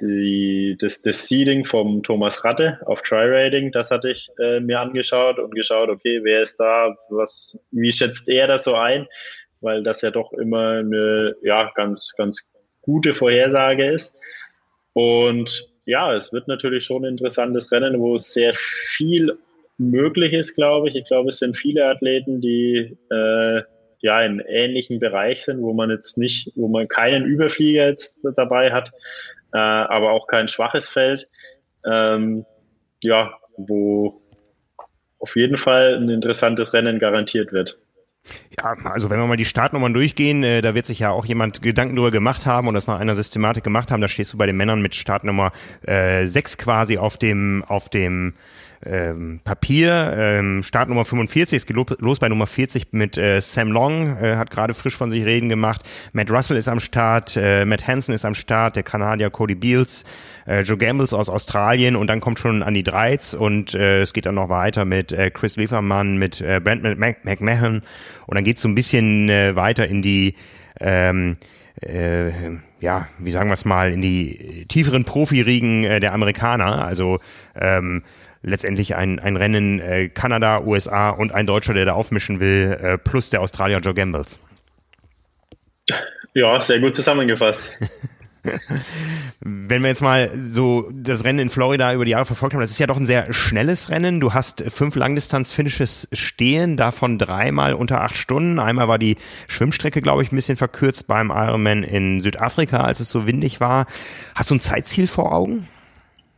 die, 0.00 0.76
das, 0.80 1.02
das 1.02 1.26
Seeding 1.26 1.64
vom 1.64 2.02
Thomas 2.02 2.44
Ratte 2.44 2.78
auf 2.86 3.02
Try-Rating, 3.02 3.72
das 3.72 3.90
hatte 3.90 4.10
ich 4.10 4.28
äh, 4.38 4.60
mir 4.60 4.80
angeschaut 4.80 5.38
und 5.38 5.54
geschaut, 5.54 5.88
okay, 5.88 6.20
wer 6.22 6.42
ist 6.42 6.58
da, 6.58 6.96
was, 7.10 7.58
wie 7.70 7.92
schätzt 7.92 8.28
er 8.28 8.46
das 8.46 8.64
so 8.64 8.74
ein? 8.74 9.06
Weil 9.60 9.82
das 9.82 10.02
ja 10.02 10.10
doch 10.10 10.32
immer 10.32 10.78
eine 10.78 11.34
ja, 11.42 11.70
ganz, 11.74 12.12
ganz 12.16 12.40
gute 12.82 13.12
Vorhersage 13.12 13.90
ist. 13.90 14.16
Und 14.92 15.68
ja, 15.84 16.14
es 16.14 16.32
wird 16.32 16.48
natürlich 16.48 16.84
schon 16.84 17.04
ein 17.04 17.12
interessantes 17.12 17.70
Rennen, 17.72 17.98
wo 17.98 18.16
sehr 18.16 18.52
viel 18.54 19.36
möglich 19.78 20.32
ist, 20.32 20.54
glaube 20.54 20.88
ich. 20.88 20.96
Ich 20.96 21.06
glaube, 21.06 21.30
es 21.30 21.38
sind 21.38 21.56
viele 21.56 21.86
Athleten, 21.86 22.40
die 22.40 22.96
äh, 23.10 23.62
ja 24.00 24.22
im 24.22 24.40
ähnlichen 24.46 25.00
Bereich 25.00 25.44
sind, 25.44 25.62
wo 25.62 25.72
man 25.72 25.90
jetzt 25.90 26.18
nicht, 26.18 26.52
wo 26.54 26.68
man 26.68 26.88
keinen 26.88 27.24
Überflieger 27.24 27.88
jetzt 27.88 28.20
dabei 28.36 28.72
hat, 28.72 28.92
äh, 29.52 29.58
aber 29.58 30.12
auch 30.12 30.26
kein 30.26 30.48
schwaches 30.48 30.88
Feld. 30.88 31.28
Ähm, 31.84 32.44
ja, 33.02 33.32
wo 33.56 34.20
auf 35.18 35.36
jeden 35.36 35.56
Fall 35.56 35.96
ein 35.96 36.08
interessantes 36.08 36.72
Rennen 36.72 36.98
garantiert 36.98 37.52
wird. 37.52 37.78
Ja, 38.58 38.74
also 38.84 39.08
wenn 39.10 39.18
wir 39.18 39.26
mal 39.26 39.36
die 39.36 39.44
Startnummern 39.44 39.94
durchgehen, 39.94 40.42
äh, 40.42 40.60
da 40.60 40.74
wird 40.74 40.86
sich 40.86 40.98
ja 40.98 41.10
auch 41.10 41.24
jemand 41.24 41.62
Gedanken 41.62 41.96
darüber 41.96 42.10
gemacht 42.10 42.46
haben 42.46 42.68
und 42.68 42.74
das 42.74 42.86
nach 42.86 43.00
einer 43.00 43.14
Systematik 43.14 43.64
gemacht 43.64 43.90
haben. 43.90 44.00
Da 44.00 44.08
stehst 44.08 44.32
du 44.32 44.38
bei 44.38 44.46
den 44.46 44.56
Männern 44.56 44.82
mit 44.82 44.94
Startnummer 44.94 45.52
äh, 45.86 46.26
6 46.26 46.58
quasi 46.58 46.98
auf 46.98 47.16
dem, 47.16 47.64
auf 47.66 47.88
dem 47.88 48.34
ähm, 48.84 49.40
Papier. 49.44 50.14
Ähm, 50.16 50.62
Startnummer 50.62 51.04
45, 51.04 51.56
es 51.56 51.66
geht 51.66 51.76
los 52.00 52.18
bei 52.18 52.28
Nummer 52.28 52.46
40 52.46 52.92
mit 52.92 53.18
äh, 53.18 53.40
Sam 53.40 53.72
Long, 53.72 54.16
äh, 54.18 54.36
hat 54.36 54.50
gerade 54.50 54.74
frisch 54.74 54.96
von 54.96 55.10
sich 55.10 55.24
reden 55.24 55.48
gemacht. 55.48 55.82
Matt 56.12 56.30
Russell 56.30 56.56
ist 56.56 56.68
am 56.68 56.80
Start, 56.80 57.36
äh, 57.36 57.64
Matt 57.64 57.86
Hansen 57.86 58.14
ist 58.14 58.24
am 58.24 58.34
Start, 58.34 58.76
der 58.76 58.82
Kanadier 58.82 59.30
Cody 59.30 59.54
Beals, 59.54 60.04
äh, 60.46 60.60
Joe 60.60 60.78
Gambles 60.78 61.12
aus 61.12 61.28
Australien 61.28 61.96
und 61.96 62.06
dann 62.06 62.20
kommt 62.20 62.38
schon 62.38 62.62
Andy 62.62 62.82
Dreiz 62.82 63.34
und 63.34 63.74
äh, 63.74 64.02
es 64.02 64.12
geht 64.12 64.26
dann 64.26 64.36
noch 64.36 64.48
weiter 64.48 64.84
mit 64.84 65.12
äh, 65.12 65.30
Chris 65.30 65.56
Liefermann, 65.56 66.18
mit 66.18 66.40
äh, 66.40 66.60
Brent 66.62 66.82
McMahon 66.82 67.82
und 68.26 68.34
dann 68.34 68.44
geht's 68.44 68.62
so 68.62 68.68
ein 68.68 68.74
bisschen 68.74 69.28
äh, 69.28 69.56
weiter 69.56 69.86
in 69.88 70.02
die 70.02 70.34
ähm, 70.80 71.36
äh, 71.80 72.30
ja, 72.80 73.08
wie 73.18 73.30
sagen 73.30 73.48
wir 73.48 73.54
es 73.54 73.64
mal, 73.64 73.92
in 73.92 74.02
die 74.02 74.66
tieferen 74.68 75.04
Profiriegen 75.04 75.84
äh, 75.84 76.00
der 76.00 76.12
Amerikaner. 76.12 76.84
Also 76.84 77.18
ähm, 77.56 78.02
letztendlich 78.42 78.94
ein, 78.94 79.18
ein 79.18 79.36
Rennen 79.36 79.80
äh, 79.80 80.08
Kanada, 80.08 80.62
USA 80.62 81.10
und 81.10 81.32
ein 81.32 81.46
Deutscher, 81.46 81.74
der 81.74 81.84
da 81.84 81.92
aufmischen 81.92 82.40
will, 82.40 82.78
äh, 82.80 82.98
plus 82.98 83.30
der 83.30 83.40
Australier 83.40 83.78
Joe 83.80 83.94
Gambles. 83.94 84.38
Ja, 86.34 86.60
sehr 86.60 86.80
gut 86.80 86.94
zusammengefasst. 86.94 87.72
Wenn 89.40 89.82
wir 89.82 89.88
jetzt 89.88 90.02
mal 90.02 90.30
so 90.32 90.88
das 90.92 91.24
Rennen 91.24 91.40
in 91.40 91.50
Florida 91.50 91.92
über 91.92 92.04
die 92.04 92.12
Jahre 92.12 92.24
verfolgt 92.24 92.54
haben, 92.54 92.60
das 92.60 92.70
ist 92.70 92.78
ja 92.78 92.86
doch 92.86 92.96
ein 92.96 93.06
sehr 93.06 93.32
schnelles 93.32 93.90
Rennen. 93.90 94.20
Du 94.20 94.34
hast 94.34 94.62
fünf 94.68 94.94
Langdistanz-Finishes 94.94 96.08
stehen, 96.12 96.76
davon 96.76 97.18
dreimal 97.18 97.74
unter 97.74 98.00
acht 98.02 98.16
Stunden. 98.16 98.58
Einmal 98.58 98.88
war 98.88 98.98
die 98.98 99.16
Schwimmstrecke, 99.48 100.00
glaube 100.00 100.22
ich, 100.22 100.32
ein 100.32 100.36
bisschen 100.36 100.56
verkürzt 100.56 101.06
beim 101.06 101.30
Ironman 101.30 101.82
in 101.82 102.20
Südafrika, 102.20 102.82
als 102.82 103.00
es 103.00 103.10
so 103.10 103.26
windig 103.26 103.60
war. 103.60 103.86
Hast 104.34 104.50
du 104.50 104.54
ein 104.54 104.60
Zeitziel 104.60 105.06
vor 105.06 105.32
Augen? 105.32 105.68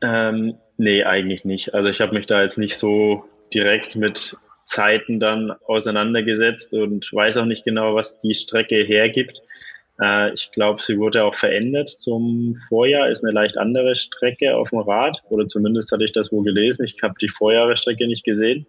Ähm, 0.02 0.54
Nee, 0.80 1.04
eigentlich 1.04 1.44
nicht. 1.44 1.74
Also 1.74 1.90
ich 1.90 2.00
habe 2.00 2.14
mich 2.14 2.24
da 2.24 2.40
jetzt 2.40 2.56
nicht 2.56 2.78
so 2.78 3.24
direkt 3.52 3.96
mit 3.96 4.34
Zeiten 4.64 5.20
dann 5.20 5.50
auseinandergesetzt 5.66 6.72
und 6.72 7.12
weiß 7.12 7.36
auch 7.36 7.44
nicht 7.44 7.64
genau, 7.64 7.94
was 7.94 8.18
die 8.18 8.34
Strecke 8.34 8.82
hergibt. 8.82 9.42
Äh, 10.00 10.32
ich 10.32 10.50
glaube, 10.52 10.80
sie 10.80 10.96
wurde 10.96 11.22
auch 11.22 11.34
verändert 11.34 11.90
zum 11.90 12.56
Vorjahr, 12.70 13.10
ist 13.10 13.22
eine 13.22 13.34
leicht 13.34 13.58
andere 13.58 13.94
Strecke 13.94 14.56
auf 14.56 14.70
dem 14.70 14.78
Rad 14.78 15.22
oder 15.28 15.46
zumindest 15.48 15.92
hatte 15.92 16.04
ich 16.04 16.12
das 16.12 16.32
wohl 16.32 16.44
gelesen. 16.44 16.86
Ich 16.86 17.02
habe 17.02 17.14
die 17.20 17.28
Vorjahresstrecke 17.28 18.06
nicht 18.06 18.24
gesehen. 18.24 18.64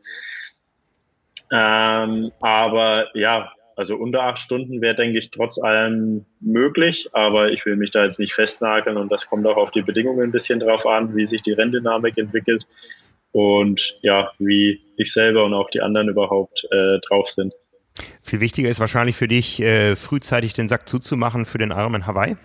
Ähm, 1.50 2.34
aber 2.42 3.08
ja, 3.16 3.54
also 3.76 3.96
unter 3.96 4.24
acht 4.24 4.40
Stunden 4.40 4.82
wäre, 4.82 4.96
denke 4.96 5.20
ich, 5.20 5.32
trotz 5.32 5.62
allem 5.62 6.26
möglich, 6.40 7.10
aber 7.14 7.52
ich 7.52 7.66
will 7.66 7.76
mich 7.76 7.92
da 7.92 8.04
jetzt 8.04 8.20
nicht 8.20 8.34
festnageln 8.34 8.98
und 8.98 9.12
das 9.12 9.28
kommt 9.28 9.46
auch 9.48 9.58
auf 9.58 9.72
die 9.72 9.82
Bedingungen 9.82 10.24
ein 10.24 10.32
bisschen 10.32 10.60
drauf 10.60 10.86
an, 10.86 11.16
wie 11.16 11.28
sich 11.28 11.42
die 11.42 11.54
Renndynamik 11.54 12.18
entwickelt 12.18 12.66
und 13.32 13.98
ja, 14.02 14.32
wie 14.40 14.82
ich 14.98 15.14
selber 15.14 15.46
und 15.46 15.54
auch 15.54 15.70
die 15.70 15.82
anderen 15.82 16.10
überhaupt 16.10 16.66
äh, 16.72 17.00
drauf 17.08 17.30
sind. 17.30 17.54
Viel 18.22 18.40
wichtiger 18.40 18.70
ist 18.70 18.80
wahrscheinlich 18.80 19.16
für 19.16 19.28
dich, 19.28 19.62
äh, 19.62 19.96
frühzeitig 19.96 20.54
den 20.54 20.68
Sack 20.68 20.88
zuzumachen 20.88 21.46
für 21.46 21.58
den 21.58 21.72
Ironman 21.72 22.08
Hawaii? 22.08 22.38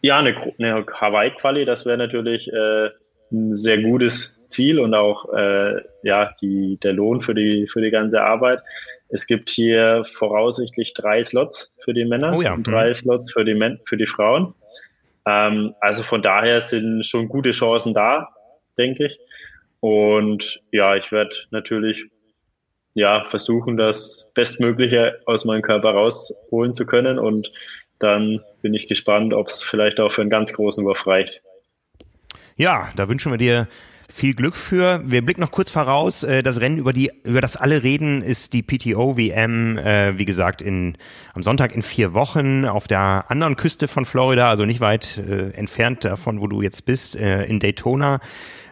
Ja, 0.00 0.18
eine, 0.18 0.36
eine 0.58 0.86
Hawaii-Quali, 0.86 1.64
das 1.64 1.86
wäre 1.86 1.98
natürlich 1.98 2.52
äh, 2.52 2.90
ein 3.32 3.54
sehr 3.54 3.82
gutes 3.82 4.38
Ziel 4.48 4.78
und 4.78 4.94
auch 4.94 5.32
äh, 5.34 5.82
ja, 6.02 6.34
die, 6.40 6.78
der 6.82 6.92
Lohn 6.92 7.20
für 7.20 7.34
die, 7.34 7.66
für 7.70 7.80
die 7.80 7.90
ganze 7.90 8.22
Arbeit. 8.22 8.60
Es 9.08 9.26
gibt 9.26 9.50
hier 9.50 10.02
voraussichtlich 10.12 10.94
drei 10.94 11.22
Slots 11.22 11.72
für 11.84 11.94
die 11.94 12.04
Männer 12.04 12.36
oh 12.36 12.42
ja. 12.42 12.52
und 12.52 12.66
drei 12.66 12.88
mhm. 12.88 12.94
Slots 12.94 13.32
für 13.32 13.44
die, 13.44 13.54
Men 13.54 13.80
für 13.86 13.96
die 13.96 14.06
Frauen. 14.06 14.54
Ähm, 15.26 15.74
also 15.80 16.02
von 16.02 16.22
daher 16.22 16.60
sind 16.60 17.04
schon 17.04 17.28
gute 17.28 17.50
Chancen 17.50 17.94
da, 17.94 18.28
denke 18.76 19.06
ich. 19.06 19.18
Und 19.80 20.60
ja, 20.72 20.96
ich 20.96 21.12
werde 21.12 21.34
natürlich 21.50 22.06
ja, 22.94 23.24
versuchen, 23.26 23.76
das 23.76 24.26
Bestmögliche 24.34 25.20
aus 25.26 25.44
meinem 25.44 25.62
Körper 25.62 25.90
rausholen 25.90 26.74
zu 26.74 26.84
können. 26.84 27.18
Und 27.18 27.52
dann 27.98 28.40
bin 28.62 28.74
ich 28.74 28.88
gespannt, 28.88 29.32
ob 29.32 29.48
es 29.48 29.62
vielleicht 29.62 30.00
auch 30.00 30.12
für 30.12 30.20
einen 30.20 30.30
ganz 30.30 30.52
großen 30.52 30.84
Wurf 30.84 31.06
reicht. 31.06 31.42
Ja, 32.56 32.92
da 32.96 33.08
wünschen 33.08 33.30
wir 33.32 33.38
dir 33.38 33.68
viel 34.10 34.34
Glück 34.34 34.56
für. 34.56 35.02
Wir 35.04 35.24
blicken 35.24 35.42
noch 35.42 35.50
kurz 35.50 35.70
voraus. 35.70 36.24
Äh, 36.24 36.42
das 36.42 36.60
Rennen, 36.60 36.78
über, 36.78 36.92
die, 36.92 37.10
über 37.24 37.40
das 37.40 37.56
alle 37.56 37.82
reden, 37.82 38.22
ist 38.22 38.52
die 38.54 38.62
PTO-WM, 38.62 39.78
äh, 39.78 40.18
wie 40.18 40.24
gesagt, 40.24 40.62
in, 40.62 40.96
am 41.34 41.42
Sonntag 41.42 41.74
in 41.74 41.82
vier 41.82 42.14
Wochen 42.14 42.64
auf 42.64 42.88
der 42.88 43.26
anderen 43.28 43.56
Küste 43.56 43.86
von 43.86 44.04
Florida, 44.04 44.48
also 44.48 44.64
nicht 44.64 44.80
weit 44.80 45.18
äh, 45.18 45.50
entfernt 45.50 46.04
davon, 46.04 46.40
wo 46.40 46.46
du 46.46 46.62
jetzt 46.62 46.86
bist, 46.86 47.16
in 47.16 47.60
Daytona. 47.60 48.20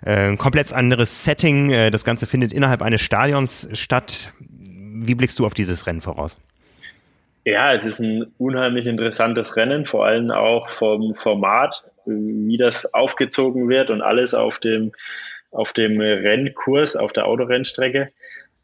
Ein 0.03 0.39
komplett 0.39 0.73
anderes 0.73 1.25
Setting. 1.25 1.71
Das 1.91 2.05
Ganze 2.05 2.27
findet 2.27 2.53
innerhalb 2.53 2.83
eines 2.83 3.01
Stadions 3.01 3.69
statt. 3.73 4.33
Wie 4.39 5.15
blickst 5.15 5.39
du 5.39 5.47
auf 5.47 5.55
dieses 5.55 5.87
Rennen 5.87 6.01
voraus? 6.01 6.37
Ja, 7.45 7.75
es 7.75 7.85
ist 7.85 7.99
ein 7.99 8.27
unheimlich 8.39 8.87
interessantes 8.87 9.57
Rennen, 9.57 9.85
vor 9.85 10.07
allem 10.07 10.31
auch 10.31 10.69
vom 10.69 11.15
Format. 11.15 11.85
wie 12.05 12.57
das 12.57 12.95
aufgezogen 12.95 13.69
wird 13.69 13.91
und 13.91 14.01
alles 14.01 14.33
auf 14.33 14.59
dem, 14.61 14.93
auf 15.51 15.73
dem 15.73 16.01
Rennkurs, 16.01 16.97
auf 16.97 17.13
der 17.13 17.27
Autorennstrecke. 17.27 18.13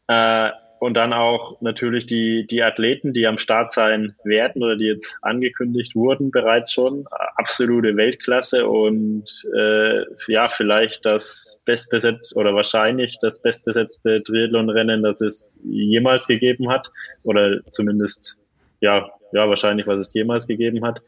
Äh, 0.07 0.49
und 0.83 0.95
dann 0.95 1.13
auch 1.13 1.61
natürlich 1.61 2.07
die, 2.07 2.45
die 2.45 2.61
Athleten, 2.61 3.13
die 3.13 3.25
am 3.25 3.37
Start 3.37 3.71
sein 3.71 4.17
werden 4.25 4.61
oder 4.61 4.75
die 4.75 4.87
jetzt 4.87 5.15
angekündigt 5.21 5.95
wurden 5.95 6.29
bereits 6.29 6.73
schon. 6.73 7.05
Absolute 7.37 7.95
Weltklasse 7.95 8.67
und 8.67 9.23
äh, 9.55 10.03
ja, 10.27 10.49
vielleicht 10.49 11.05
das 11.05 11.61
bestbesetzte 11.63 12.35
oder 12.35 12.53
wahrscheinlich 12.53 13.17
das 13.21 13.41
bestbesetzte 13.41 14.23
Triathlon-Rennen, 14.23 15.03
das 15.03 15.21
es 15.21 15.55
jemals 15.63 16.27
gegeben 16.27 16.69
hat. 16.69 16.91
Oder 17.23 17.61
zumindest, 17.69 18.35
ja, 18.81 19.09
ja, 19.31 19.47
wahrscheinlich, 19.47 19.87
was 19.87 20.01
es 20.01 20.13
jemals 20.13 20.47
gegeben 20.47 20.83
hat. 20.83 21.01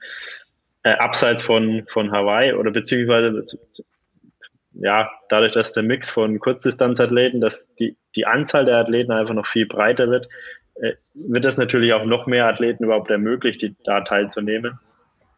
Äh, 0.83 0.91
abseits 0.91 1.43
von, 1.43 1.83
von 1.89 2.13
Hawaii 2.13 2.53
oder 2.53 2.71
beziehungsweise 2.71 3.43
ja, 4.79 5.09
dadurch, 5.29 5.53
dass 5.53 5.73
der 5.73 5.83
Mix 5.83 6.09
von 6.09 6.39
Kurzdistanzathleten, 6.39 7.41
dass 7.41 7.73
die, 7.75 7.95
die 8.15 8.25
Anzahl 8.25 8.65
der 8.65 8.77
Athleten 8.77 9.11
einfach 9.11 9.33
noch 9.33 9.45
viel 9.45 9.65
breiter 9.65 10.09
wird, 10.09 10.27
äh, 10.75 10.93
wird 11.13 11.45
es 11.45 11.57
natürlich 11.57 11.93
auch 11.93 12.05
noch 12.05 12.25
mehr 12.25 12.47
Athleten 12.47 12.83
überhaupt 12.83 13.09
ermöglicht, 13.09 13.61
die 13.61 13.75
da 13.83 14.01
teilzunehmen. 14.01 14.79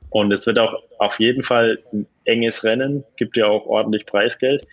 Und 0.10 0.32
es 0.32 0.48
wird 0.48 0.58
auch 0.58 0.82
auf 1.00 1.20
jeden 1.20 1.44
Fall 1.44 1.80
ein 1.94 2.08
enges 2.26 2.64
Rennen, 2.64 3.04
gibt 3.18 3.38
ja 3.38 3.46
auch 3.46 3.66
ordentlich 3.66 4.06
Preisgeld. 4.06 4.66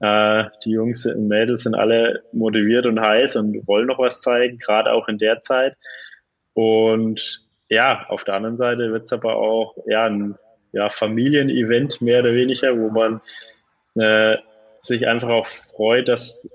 Äh, 0.00 0.44
die 0.64 0.70
Jungs 0.70 1.06
und 1.06 1.28
Mädels 1.28 1.62
sind 1.62 1.74
alle 1.74 2.22
motiviert 2.32 2.86
und 2.86 3.00
heiß 3.00 3.36
und 3.36 3.66
wollen 3.68 3.86
noch 3.86 3.98
was 3.98 4.22
zeigen, 4.22 4.58
gerade 4.58 4.92
auch 4.92 5.08
in 5.08 5.18
der 5.18 5.40
Zeit. 5.42 5.76
Und 6.54 7.46
ja, 7.68 8.06
auf 8.08 8.24
der 8.24 8.34
anderen 8.34 8.56
Seite 8.56 8.90
wird 8.90 9.04
es 9.04 9.12
aber 9.12 9.36
auch 9.36 9.76
ja, 9.86 10.06
ein 10.06 10.34
ja, 10.72 10.90
Familienevent 10.90 12.00
mehr 12.00 12.20
oder 12.20 12.34
weniger, 12.34 12.76
wo 12.76 12.90
man 12.90 13.20
äh, 13.94 14.36
sich 14.82 15.06
einfach 15.06 15.28
auch 15.28 15.46
freut, 15.46 16.08
dass 16.08 16.50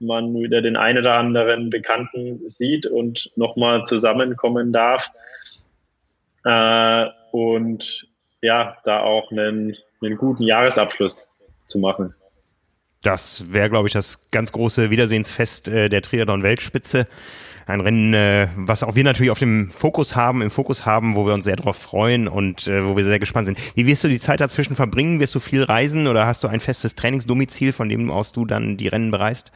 man 0.00 0.34
wieder 0.34 0.60
den 0.60 0.76
einen 0.76 0.98
oder 0.98 1.14
anderen 1.14 1.70
Bekannten 1.70 2.46
sieht 2.46 2.86
und 2.86 3.30
nochmal 3.36 3.84
zusammenkommen 3.84 4.72
darf. 4.72 5.10
Äh, 6.44 7.06
und 7.32 8.06
ja, 8.42 8.76
da 8.84 9.00
auch 9.00 9.30
einen, 9.30 9.76
einen 10.02 10.16
guten 10.16 10.42
Jahresabschluss 10.42 11.26
zu 11.66 11.78
machen. 11.78 12.14
Das 13.02 13.52
wäre, 13.52 13.70
glaube 13.70 13.88
ich, 13.88 13.92
das 13.92 14.30
ganz 14.30 14.52
große 14.52 14.90
Wiedersehensfest 14.90 15.68
äh, 15.68 15.88
der 15.88 16.02
Triathlon-Weltspitze 16.02 17.06
ein 17.66 17.80
Rennen, 17.80 18.14
äh, 18.14 18.48
was 18.56 18.82
auch 18.82 18.94
wir 18.94 19.04
natürlich 19.04 19.30
auf 19.30 19.38
dem 19.38 19.70
Fokus 19.70 20.16
haben, 20.16 20.42
im 20.42 20.50
Fokus 20.50 20.86
haben, 20.86 21.16
wo 21.16 21.26
wir 21.26 21.34
uns 21.34 21.44
sehr 21.44 21.56
darauf 21.56 21.76
freuen 21.76 22.28
und 22.28 22.66
äh, 22.66 22.84
wo 22.86 22.96
wir 22.96 23.04
sehr 23.04 23.18
gespannt 23.18 23.46
sind. 23.46 23.58
Wie 23.74 23.86
wirst 23.86 24.04
du 24.04 24.08
die 24.08 24.20
Zeit 24.20 24.40
dazwischen 24.40 24.76
verbringen? 24.76 25.20
Wirst 25.20 25.34
du 25.34 25.40
viel 25.40 25.62
reisen 25.62 26.06
oder 26.06 26.26
hast 26.26 26.44
du 26.44 26.48
ein 26.48 26.60
festes 26.60 26.94
Trainingsdomizil, 26.94 27.72
von 27.72 27.88
dem 27.88 28.10
aus 28.10 28.32
du 28.32 28.44
dann 28.44 28.76
die 28.76 28.88
Rennen 28.88 29.10
bereist? 29.10 29.52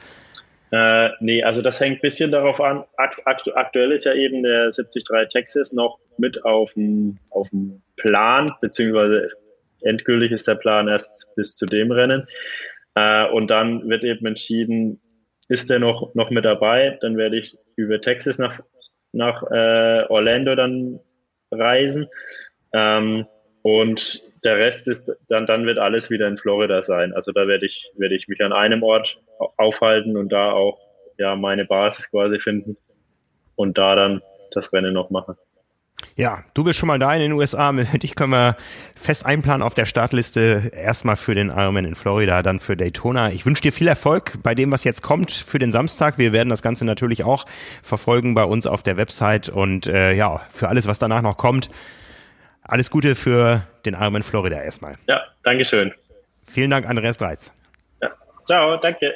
Äh, 0.71 1.11
nee, 1.21 1.43
also 1.43 1.63
das 1.63 1.81
hängt 1.81 1.99
ein 1.99 2.03
bisschen 2.03 2.31
darauf 2.31 2.61
an. 2.61 2.85
Aktu 2.97 3.53
aktuell 3.53 3.93
ist 3.93 4.05
ja 4.05 4.15
eben 4.15 4.43
der 4.43 4.69
73 4.69 5.05
Texas 5.31 5.73
noch 5.73 5.99
mit 6.19 6.45
auf 6.45 6.75
dem, 6.75 7.19
auf 7.31 7.49
dem 7.51 7.83
Plan, 7.97 8.51
beziehungsweise 8.61 9.31
endgültig 9.83 10.33
ist 10.33 10.47
der 10.47 10.57
Plan 10.57 10.89
erst 10.89 11.29
bis 11.37 11.57
zu 11.57 11.65
dem 11.65 11.91
Rennen. 11.91 12.27
Äh, 12.95 13.27
und 13.31 13.51
dann 13.51 13.89
wird 13.89 14.05
eben 14.05 14.27
entschieden, 14.27 15.01
ist 15.49 15.71
der 15.71 15.79
noch, 15.79 16.15
noch 16.15 16.31
mit 16.31 16.45
dabei, 16.45 16.99
dann 17.01 17.17
werde 17.17 17.39
ich 17.39 17.57
über 17.77 18.01
Texas 18.01 18.39
nach, 18.39 18.61
nach 19.13 19.43
äh, 19.51 20.05
Orlando 20.09 20.55
dann 20.55 21.01
reisen. 21.51 22.09
Ähm, 22.73 23.27
und 23.63 24.23
der 24.45 24.59
Rest 24.59 24.89
ist, 24.89 25.13
dann, 25.29 25.47
dann 25.47 25.67
wird 25.67 25.79
alles 25.79 26.11
wieder 26.11 26.29
in 26.29 26.37
Florida 26.37 26.83
sein. 26.83 27.13
Also 27.13 27.33
da 27.33 27.49
werde 27.49 27.67
ich, 27.67 27.91
werde 27.97 28.15
ich 28.15 28.29
mich 28.29 28.43
an 28.43 28.53
einem 28.53 28.83
Ort 28.83 29.21
aufhalten 29.57 30.17
und 30.17 30.31
da 30.31 30.53
auch 30.53 30.79
ja 31.19 31.35
meine 31.35 31.65
Basis 31.65 32.11
quasi 32.11 32.39
finden 32.39 32.77
und 33.57 33.79
da 33.79 33.97
dann 33.97 34.23
das 34.53 34.73
Rennen 34.73 34.95
noch 34.95 35.11
machen. 35.11 35.37
Ja, 36.17 36.43
du 36.55 36.65
bist 36.65 36.79
schon 36.79 36.89
mal 36.89 36.99
da 36.99 37.15
in 37.15 37.21
den 37.21 37.33
USA. 37.33 37.71
Mit 37.73 38.03
dich 38.03 38.15
können 38.15 38.33
wir 38.33 38.57
fest 38.95 39.25
einplanen 39.25 39.63
auf 39.63 39.75
der 39.75 39.85
Startliste. 39.85 40.71
Erstmal 40.75 41.17
für 41.17 41.35
den 41.35 41.49
Ironman 41.49 41.85
in 41.85 41.95
Florida, 41.95 42.43
dann 42.43 42.59
für 42.59 42.77
Daytona. 42.77 43.31
Ich 43.31 43.47
wünsche 43.47 43.63
dir 43.63 43.73
viel 43.73 43.87
Erfolg 43.87 44.35
bei 44.43 44.55
dem, 44.55 44.71
was 44.71 44.85
jetzt 44.85 45.03
kommt 45.03 45.31
für 45.31 45.59
den 45.59 45.73
Samstag. 45.73 46.19
Wir 46.19 46.33
werden 46.33 46.49
das 46.49 46.63
Ganze 46.63 46.85
natürlich 46.85 47.25
auch 47.25 47.47
verfolgen 47.83 48.35
bei 48.35 48.45
uns 48.45 48.67
auf 48.67 48.83
der 48.83 48.97
Website 48.97 49.49
und 49.49 49.87
äh, 49.87 50.13
ja, 50.13 50.41
für 50.49 50.69
alles, 50.69 50.87
was 50.87 50.99
danach 50.99 51.23
noch 51.23 51.37
kommt. 51.37 51.71
Alles 52.63 52.91
Gute 52.91 53.15
für 53.15 53.63
den 53.87 53.95
Ironman 53.95 54.23
Florida 54.23 54.61
erstmal. 54.61 54.97
Ja, 55.07 55.23
Dankeschön. 55.43 55.95
Vielen 56.45 56.71
Dank, 56.71 56.87
Andreas 56.87 57.17
Dreiz. 57.17 57.53
Ja, 58.03 58.11
ciao, 58.45 58.77
danke. 58.77 59.15